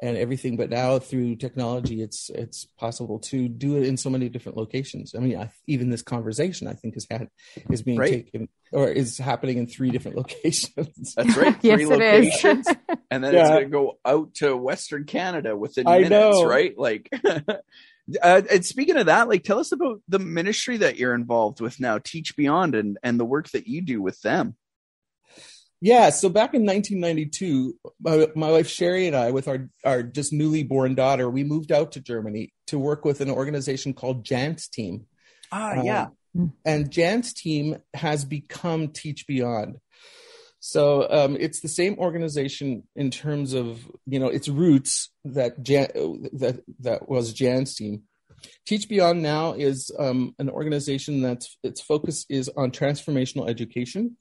and 0.02 0.18
everything. 0.18 0.58
But 0.58 0.70
now 0.70 0.98
through 1.00 1.36
technology, 1.36 2.02
it's 2.02 2.30
it's 2.30 2.66
possible 2.66 3.20
to 3.20 3.48
do 3.48 3.78
it 3.78 3.84
in 3.84 3.98
so 3.98 4.10
many 4.10 4.30
different 4.30 4.58
locations. 4.58 5.14
I 5.16 5.20
mean, 5.20 5.38
I, 5.38 5.52
even 5.68 5.90
this 5.90 6.02
conversation, 6.02 6.68
I 6.68 6.74
think, 6.74 6.98
is 6.98 7.06
had 7.10 7.30
is 7.70 7.84
being 7.84 8.00
right. 8.00 8.12
taken 8.12 8.50
or 8.72 8.90
is 8.90 9.18
happening 9.18 9.58
in 9.58 9.68
three 9.68 9.92
different 9.92 10.18
locations. 10.18 11.14
That's 11.16 11.38
right, 11.38 11.56
yes, 11.62 11.76
three 11.76 11.86
locations, 11.86 12.68
and 13.12 13.24
then 13.24 13.34
yeah. 13.34 13.42
it's 13.42 13.50
going 13.50 13.64
to 13.64 13.70
go 13.70 14.00
out 14.04 14.34
to 14.36 14.56
Western 14.56 15.06
Canada 15.06 15.56
within 15.56 15.88
I 15.88 16.00
minutes, 16.00 16.12
know. 16.12 16.46
right? 16.46 16.78
Like. 16.78 17.10
Uh, 18.22 18.42
and 18.50 18.66
speaking 18.66 18.98
of 18.98 19.08
that, 19.08 19.30
like, 19.30 19.44
tell 19.44 19.60
us 19.60 19.72
about 19.72 20.02
the 20.08 20.20
ministry 20.20 20.78
that 20.78 20.98
you're 20.98 21.14
involved 21.14 21.62
with 21.62 21.80
now, 21.80 21.98
Teach 21.98 22.36
Beyond, 22.36 22.76
and 22.76 22.98
and 23.04 23.20
the 23.20 23.26
work 23.26 23.50
that 23.52 23.68
you 23.68 23.82
do 23.82 24.02
with 24.02 24.20
them. 24.22 24.56
Yeah, 25.84 26.12
so 26.12 26.30
back 26.30 26.54
in 26.54 26.64
1992, 26.64 27.76
my, 28.00 28.28
my, 28.36 28.52
wife 28.52 28.68
Sherry 28.68 29.08
and 29.08 29.16
I, 29.16 29.32
with 29.32 29.48
our 29.48 29.68
our 29.84 30.04
just 30.04 30.32
newly 30.32 30.64
born 30.64 30.94
daughter, 30.94 31.30
we 31.30 31.44
moved 31.44 31.72
out 31.72 31.94
to 31.94 32.00
Germany 32.00 32.54
to 32.68 32.78
work 32.78 33.04
with 33.04 33.20
an 33.20 33.32
organization 33.32 33.94
called 33.94 34.24
Janz 34.24 34.70
Team. 34.70 35.08
Ah, 35.52 35.80
um, 35.80 35.86
yeah. 35.86 36.08
And 36.64 36.90
Janz 36.90 37.34
Team 37.34 37.78
has 37.94 38.26
become 38.26 38.90
Teach 38.90 39.26
Beyond. 39.28 39.78
So 40.64 41.08
um, 41.10 41.36
it's 41.40 41.60
the 41.60 41.68
same 41.68 41.98
organization 41.98 42.84
in 42.96 43.12
terms 43.12 43.54
of 43.54 43.86
you 44.06 44.20
know 44.20 44.28
its 44.28 44.48
roots 44.48 45.10
that 45.26 45.62
Jan, 45.62 45.88
that 46.34 46.62
that 46.80 47.10
was 47.10 47.34
Janz 47.34 47.76
team. 47.76 48.04
Teach 48.66 48.88
Beyond 48.88 49.22
now 49.22 49.54
is 49.54 49.92
um, 50.00 50.34
an 50.40 50.50
organization 50.50 51.22
that's 51.22 51.58
its 51.64 51.82
focus 51.82 52.26
is 52.30 52.50
on 52.56 52.72
transformational 52.72 53.50
education 53.50 54.18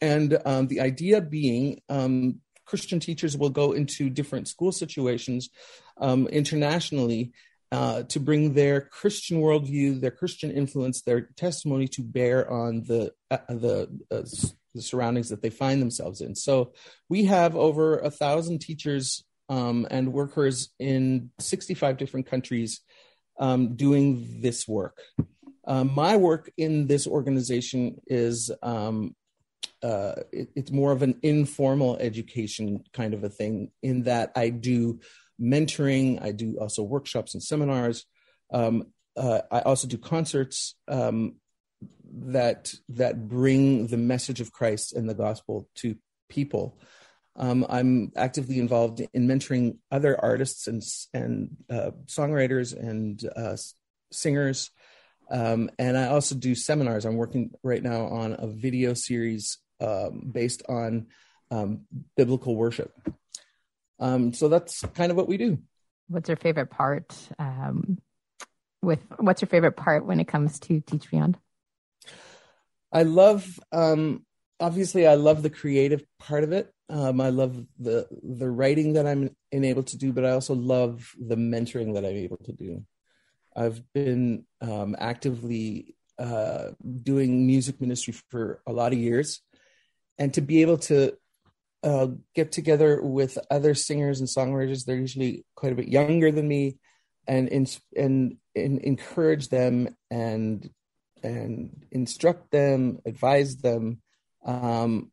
and 0.00 0.38
um, 0.44 0.66
the 0.66 0.80
idea 0.80 1.20
being 1.20 1.80
um, 1.88 2.40
Christian 2.64 3.00
teachers 3.00 3.36
will 3.36 3.50
go 3.50 3.72
into 3.72 4.10
different 4.10 4.48
school 4.48 4.72
situations 4.72 5.50
um, 5.98 6.26
internationally 6.28 7.32
uh, 7.72 8.02
to 8.04 8.20
bring 8.20 8.54
their 8.54 8.80
Christian 8.80 9.40
worldview, 9.40 10.00
their 10.00 10.10
Christian 10.10 10.50
influence, 10.50 11.02
their 11.02 11.22
testimony 11.36 11.88
to 11.88 12.02
bear 12.02 12.50
on 12.50 12.84
the 12.84 13.12
uh, 13.30 13.38
the, 13.48 13.88
uh, 14.10 14.22
the 14.76 14.82
surroundings 14.82 15.30
that 15.30 15.42
they 15.42 15.50
find 15.50 15.80
themselves 15.80 16.20
in. 16.20 16.34
So 16.34 16.72
we 17.08 17.24
have 17.24 17.56
over 17.56 17.98
a 17.98 18.10
thousand 18.10 18.60
teachers 18.60 19.24
um, 19.48 19.86
and 19.90 20.12
workers 20.12 20.70
in 20.78 21.30
65 21.40 21.96
different 21.96 22.26
countries 22.26 22.80
um, 23.38 23.76
doing 23.76 24.40
this 24.40 24.66
work. 24.66 24.98
Um, 25.66 25.92
my 25.94 26.16
work 26.16 26.50
in 26.56 26.86
this 26.86 27.06
organization 27.06 28.00
is 28.06 28.50
um, 28.62 29.14
uh, 29.82 30.14
it, 30.32 30.48
it's 30.54 30.70
more 30.70 30.92
of 30.92 31.02
an 31.02 31.18
informal 31.22 31.96
education 31.98 32.84
kind 32.92 33.14
of 33.14 33.24
a 33.24 33.28
thing 33.28 33.70
in 33.82 34.04
that 34.04 34.32
I 34.36 34.50
do 34.50 35.00
mentoring, 35.40 36.22
I 36.22 36.32
do 36.32 36.58
also 36.60 36.82
workshops 36.82 37.34
and 37.34 37.42
seminars. 37.42 38.04
Um, 38.52 38.84
uh, 39.16 39.42
I 39.50 39.60
also 39.60 39.88
do 39.88 39.98
concerts 39.98 40.76
um, 40.88 41.36
that 42.12 42.72
that 42.88 43.28
bring 43.28 43.88
the 43.88 43.96
message 43.96 44.40
of 44.40 44.52
Christ 44.52 44.92
and 44.94 45.08
the 45.08 45.14
gospel 45.14 45.68
to 45.76 45.96
people. 46.28 46.78
Um, 47.36 47.66
I'm 47.68 48.12
actively 48.16 48.58
involved 48.58 49.02
in 49.12 49.26
mentoring 49.26 49.76
other 49.90 50.18
artists 50.18 50.66
and 50.66 50.82
and 51.12 51.56
uh, 51.70 51.90
songwriters 52.06 52.76
and 52.76 53.22
uh, 53.36 53.56
singers, 54.10 54.70
um, 55.30 55.70
and 55.78 55.98
I 55.98 56.06
also 56.06 56.34
do 56.34 56.54
seminars. 56.54 57.04
I'm 57.04 57.16
working 57.16 57.50
right 57.62 57.82
now 57.82 58.06
on 58.06 58.36
a 58.38 58.46
video 58.46 58.94
series 58.94 59.58
um, 59.80 60.30
based 60.32 60.62
on 60.68 61.08
um, 61.50 61.82
biblical 62.16 62.56
worship. 62.56 62.92
Um, 63.98 64.32
so 64.32 64.48
that's 64.48 64.80
kind 64.94 65.10
of 65.10 65.16
what 65.16 65.28
we 65.28 65.36
do. 65.36 65.58
What's 66.08 66.28
your 66.28 66.36
favorite 66.36 66.70
part? 66.70 67.14
Um, 67.38 67.98
with 68.82 69.00
what's 69.18 69.42
your 69.42 69.48
favorite 69.48 69.76
part 69.76 70.06
when 70.06 70.20
it 70.20 70.28
comes 70.28 70.58
to 70.60 70.80
Teach 70.80 71.10
Beyond? 71.10 71.38
I 72.92 73.02
love, 73.02 73.58
um, 73.72 74.24
obviously, 74.60 75.06
I 75.06 75.14
love 75.14 75.42
the 75.42 75.50
creative 75.50 76.04
part 76.18 76.44
of 76.44 76.52
it. 76.52 76.72
Um, 76.88 77.20
I 77.20 77.30
love 77.30 77.66
the 77.80 78.06
the 78.22 78.48
writing 78.48 78.92
that 78.92 79.06
I'm 79.06 79.34
enabled 79.50 79.88
to 79.88 79.98
do, 79.98 80.12
but 80.12 80.24
I 80.24 80.30
also 80.30 80.54
love 80.54 81.10
the 81.18 81.34
mentoring 81.34 81.94
that 81.94 82.04
I'm 82.04 82.16
able 82.16 82.36
to 82.44 82.52
do. 82.52 82.84
I've 83.56 83.82
been 83.92 84.44
um, 84.60 84.94
actively 84.98 85.96
uh, 86.18 86.68
doing 87.02 87.46
music 87.46 87.80
ministry 87.80 88.14
for 88.30 88.62
a 88.66 88.72
lot 88.72 88.92
of 88.92 89.00
years, 89.00 89.42
and 90.16 90.32
to 90.34 90.40
be 90.40 90.62
able 90.62 90.78
to 90.78 91.16
uh, 91.82 92.08
get 92.34 92.52
together 92.52 93.00
with 93.02 93.38
other 93.50 93.74
singers 93.74 94.20
and 94.20 94.28
songwriters 94.28 94.84
they're 94.84 94.96
usually 94.96 95.44
quite 95.54 95.72
a 95.72 95.76
bit 95.76 95.88
younger 95.88 96.32
than 96.32 96.48
me 96.48 96.78
and 97.28 97.48
in, 97.48 97.66
and, 97.96 98.36
and 98.54 98.80
encourage 98.80 99.48
them 99.48 99.94
and 100.10 100.68
and 101.26 101.84
instruct 101.90 102.50
them 102.50 102.98
advise 103.04 103.56
them 103.56 104.00
um, 104.44 105.10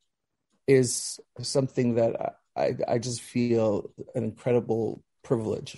is 0.68 1.20
something 1.42 1.96
that 1.96 2.36
I, 2.56 2.76
I 2.88 2.98
just 3.00 3.22
feel 3.22 3.90
an 4.14 4.24
incredible 4.24 5.04
privilege 5.24 5.78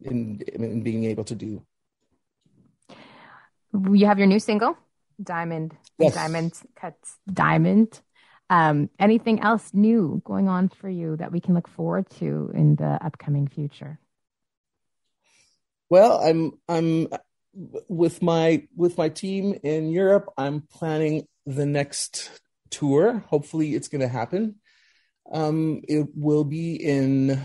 in, 0.00 0.40
in 0.54 0.82
being 0.82 1.04
able 1.04 1.24
to 1.24 1.34
do 1.34 1.62
you 3.92 4.06
have 4.06 4.18
your 4.18 4.28
new 4.28 4.38
single 4.38 4.76
diamond 5.22 5.76
yes. 5.98 6.14
diamond 6.14 6.52
cuts 6.76 7.18
diamond 7.32 8.00
um, 8.50 8.90
anything 8.98 9.40
else 9.40 9.70
new 9.72 10.20
going 10.24 10.48
on 10.48 10.68
for 10.68 10.88
you 10.88 11.16
that 11.16 11.32
we 11.32 11.40
can 11.40 11.54
look 11.54 11.68
forward 11.68 12.08
to 12.18 12.50
in 12.54 12.76
the 12.76 12.98
upcoming 13.04 13.48
future? 13.48 13.98
Well, 15.88 16.20
I'm 16.20 16.52
I'm 16.68 17.08
with 17.88 18.22
my 18.22 18.66
with 18.74 18.98
my 18.98 19.08
team 19.08 19.58
in 19.62 19.90
Europe. 19.90 20.32
I'm 20.36 20.62
planning 20.62 21.26
the 21.46 21.66
next 21.66 22.30
tour. 22.70 23.24
Hopefully, 23.28 23.74
it's 23.74 23.88
going 23.88 24.00
to 24.00 24.08
happen. 24.08 24.56
Um, 25.32 25.82
it 25.88 26.08
will 26.14 26.44
be 26.44 26.74
in 26.74 27.40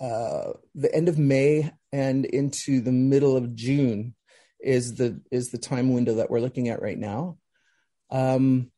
uh, 0.00 0.52
the 0.74 0.94
end 0.94 1.08
of 1.08 1.18
May 1.18 1.70
and 1.92 2.24
into 2.24 2.80
the 2.80 2.92
middle 2.92 3.36
of 3.36 3.54
June 3.54 4.14
is 4.60 4.94
the 4.94 5.20
is 5.30 5.50
the 5.50 5.58
time 5.58 5.92
window 5.92 6.16
that 6.16 6.30
we're 6.30 6.40
looking 6.40 6.68
at 6.68 6.82
right 6.82 6.98
now. 6.98 7.38
Um, 8.10 8.70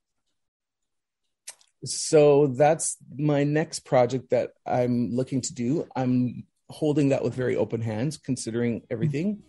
so 1.85 2.48
that's 2.48 2.96
my 3.16 3.44
next 3.44 3.81
project 3.81 4.31
that 4.31 4.50
I'm 4.66 5.14
looking 5.14 5.40
to 5.42 5.55
do. 5.55 5.87
I'm 5.96 6.44
holding 6.68 7.09
that 7.09 7.22
with 7.22 7.35
very 7.35 7.57
open 7.57 7.81
hands, 7.81 8.18
considering 8.18 8.83
everything. 8.90 9.42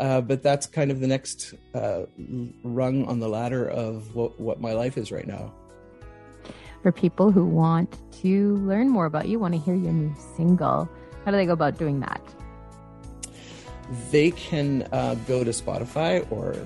Uh, 0.00 0.18
but 0.18 0.42
that's 0.42 0.66
kind 0.66 0.90
of 0.90 0.98
the 1.00 1.06
next 1.06 1.52
uh, 1.74 2.06
rung 2.62 3.04
on 3.04 3.20
the 3.20 3.28
ladder 3.28 3.68
of 3.68 4.14
what, 4.14 4.40
what 4.40 4.58
my 4.58 4.72
life 4.72 4.96
is 4.96 5.12
right 5.12 5.26
now. 5.26 5.52
For 6.82 6.90
people 6.90 7.30
who 7.30 7.44
want 7.44 7.98
to 8.22 8.56
learn 8.56 8.88
more 8.88 9.04
about 9.04 9.28
you, 9.28 9.38
want 9.38 9.52
to 9.52 9.60
hear 9.60 9.74
your 9.74 9.92
new 9.92 10.14
single, 10.36 10.88
how 11.26 11.30
do 11.30 11.36
they 11.36 11.44
go 11.44 11.52
about 11.52 11.76
doing 11.76 12.00
that? 12.00 12.22
They 14.10 14.30
can 14.30 14.88
uh, 14.90 15.16
go 15.28 15.44
to 15.44 15.50
Spotify 15.50 16.26
or 16.32 16.56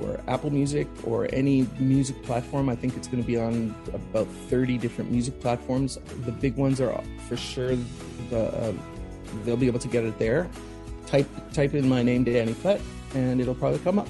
or 0.00 0.20
Apple 0.26 0.50
Music 0.50 0.88
or 1.04 1.28
any 1.34 1.66
music 1.78 2.22
platform. 2.22 2.70
I 2.70 2.76
think 2.76 2.96
it's 2.96 3.06
going 3.06 3.22
to 3.22 3.26
be 3.26 3.38
on 3.38 3.74
about 3.92 4.26
30 4.48 4.78
different 4.78 5.10
music 5.10 5.38
platforms. 5.40 5.98
The 6.24 6.32
big 6.32 6.56
ones 6.56 6.80
are 6.80 7.02
for 7.28 7.36
sure 7.36 7.76
the 8.30 8.44
uh, 8.46 8.72
they'll 9.44 9.56
be 9.56 9.66
able 9.66 9.80
to 9.80 9.88
get 9.88 10.04
it 10.04 10.18
there. 10.18 10.50
Type 11.06 11.26
type 11.52 11.74
in 11.74 11.88
my 11.88 12.02
name, 12.02 12.24
Danny 12.24 12.54
Plett, 12.54 12.80
and 13.14 13.40
it'll 13.40 13.54
probably 13.54 13.78
come 13.80 13.98
up. 13.98 14.08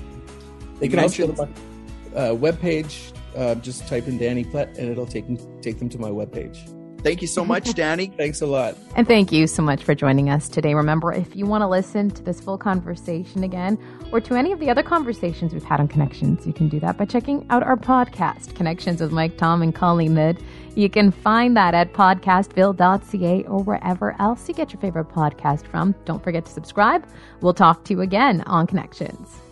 They 0.78 0.86
You 0.86 0.90
can 0.90 0.98
also 1.00 1.26
go 1.26 1.32
mentioned- 1.34 1.56
to 1.56 2.14
my 2.14 2.20
uh, 2.20 2.34
webpage. 2.34 3.12
Uh, 3.36 3.54
just 3.56 3.88
type 3.88 4.06
in 4.08 4.18
Danny 4.18 4.44
Plett, 4.44 4.76
and 4.78 4.90
it'll 4.90 5.06
take 5.06 5.24
take 5.62 5.78
them 5.78 5.88
to 5.88 5.98
my 5.98 6.10
webpage. 6.10 6.58
Thank 7.02 7.20
you 7.20 7.26
so 7.26 7.44
much, 7.44 7.74
Danny. 7.74 8.12
Thanks 8.16 8.42
a 8.42 8.46
lot. 8.46 8.76
And 8.94 9.08
thank 9.08 9.32
you 9.32 9.48
so 9.48 9.60
much 9.60 9.82
for 9.82 9.92
joining 9.92 10.30
us 10.30 10.48
today. 10.48 10.74
Remember, 10.74 11.12
if 11.12 11.34
you 11.34 11.46
want 11.46 11.62
to 11.62 11.66
listen 11.66 12.10
to 12.10 12.22
this 12.22 12.40
full 12.40 12.56
conversation 12.58 13.42
again 13.42 13.76
or 14.12 14.20
to 14.20 14.34
any 14.36 14.52
of 14.52 14.60
the 14.60 14.70
other 14.70 14.84
conversations 14.84 15.52
we've 15.52 15.64
had 15.64 15.80
on 15.80 15.88
Connections, 15.88 16.46
you 16.46 16.52
can 16.52 16.68
do 16.68 16.78
that 16.78 16.96
by 16.98 17.04
checking 17.06 17.44
out 17.50 17.64
our 17.64 17.76
podcast, 17.76 18.54
Connections 18.54 19.00
with 19.00 19.10
Mike 19.10 19.36
Tom 19.36 19.62
and 19.62 19.74
Colleen 19.74 20.14
Hood. 20.14 20.40
You 20.74 20.88
can 20.88 21.10
find 21.10 21.56
that 21.56 21.74
at 21.74 21.92
podcastville.ca 21.92 23.44
or 23.44 23.62
wherever 23.62 24.16
else 24.20 24.48
you 24.48 24.54
get 24.54 24.72
your 24.72 24.80
favorite 24.80 25.08
podcast 25.08 25.66
from. 25.66 25.94
Don't 26.06 26.24
forget 26.24 26.46
to 26.46 26.52
subscribe. 26.52 27.06
We'll 27.42 27.54
talk 27.54 27.84
to 27.84 27.94
you 27.94 28.00
again 28.00 28.40
on 28.46 28.66
Connections. 28.66 29.42